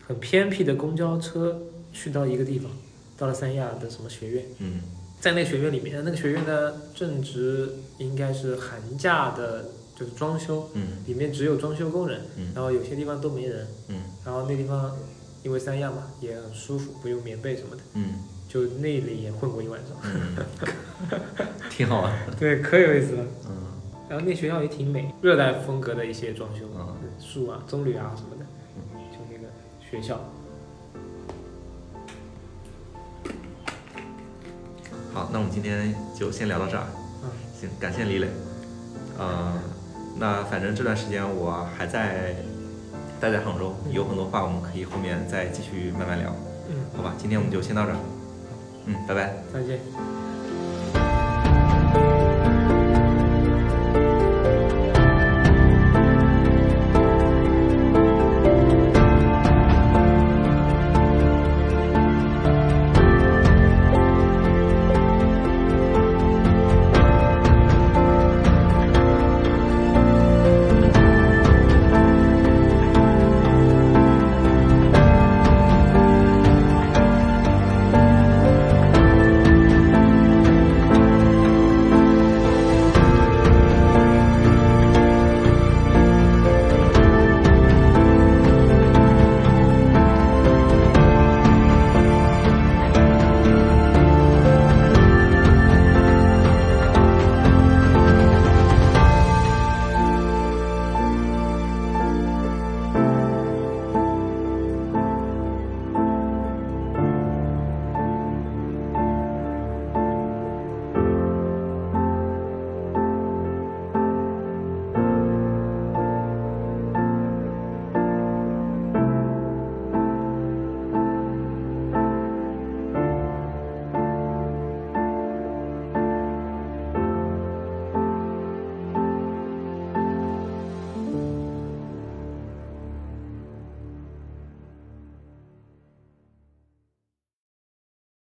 [0.08, 1.62] 很偏僻的公交车
[1.92, 2.70] 去到一个地方，
[3.18, 4.82] 到了三亚的什么学院，嗯
[5.24, 9.64] 在那个学院里面，那个学院呢正值应该是寒假的，
[9.96, 14.94] 就是装修，嗯里面只有装修工人，嗯然后有些地方都没人，嗯然后那地方
[15.42, 18.16] 因为三亚嘛也很舒服，不用棉被什么的，嗯
[18.50, 20.36] 就那里也混过一晚上，嗯，
[21.70, 22.14] 挺好玩。
[22.38, 23.24] 对，可有意思了。
[23.48, 23.64] 嗯
[24.10, 28.46] 然后那学校也挺美，热带风格的一些装修，嗯树啊、棕榈啊什么的，
[29.14, 29.48] 就那个
[29.90, 30.20] 学校。
[35.14, 36.84] 好，那我们今天就先聊到这儿。
[37.24, 38.28] 嗯，行，感谢李磊。
[39.18, 39.54] 呃，
[40.18, 42.36] 那反正这段时间我还在
[43.22, 46.36] 待在杭州，有很多话我们可以后面再继续慢慢聊，
[46.68, 47.14] 嗯，好吧？
[47.18, 47.98] 今天我们就先到这儿。
[48.86, 49.36] 嗯，拜拜。
[49.54, 49.80] 再见。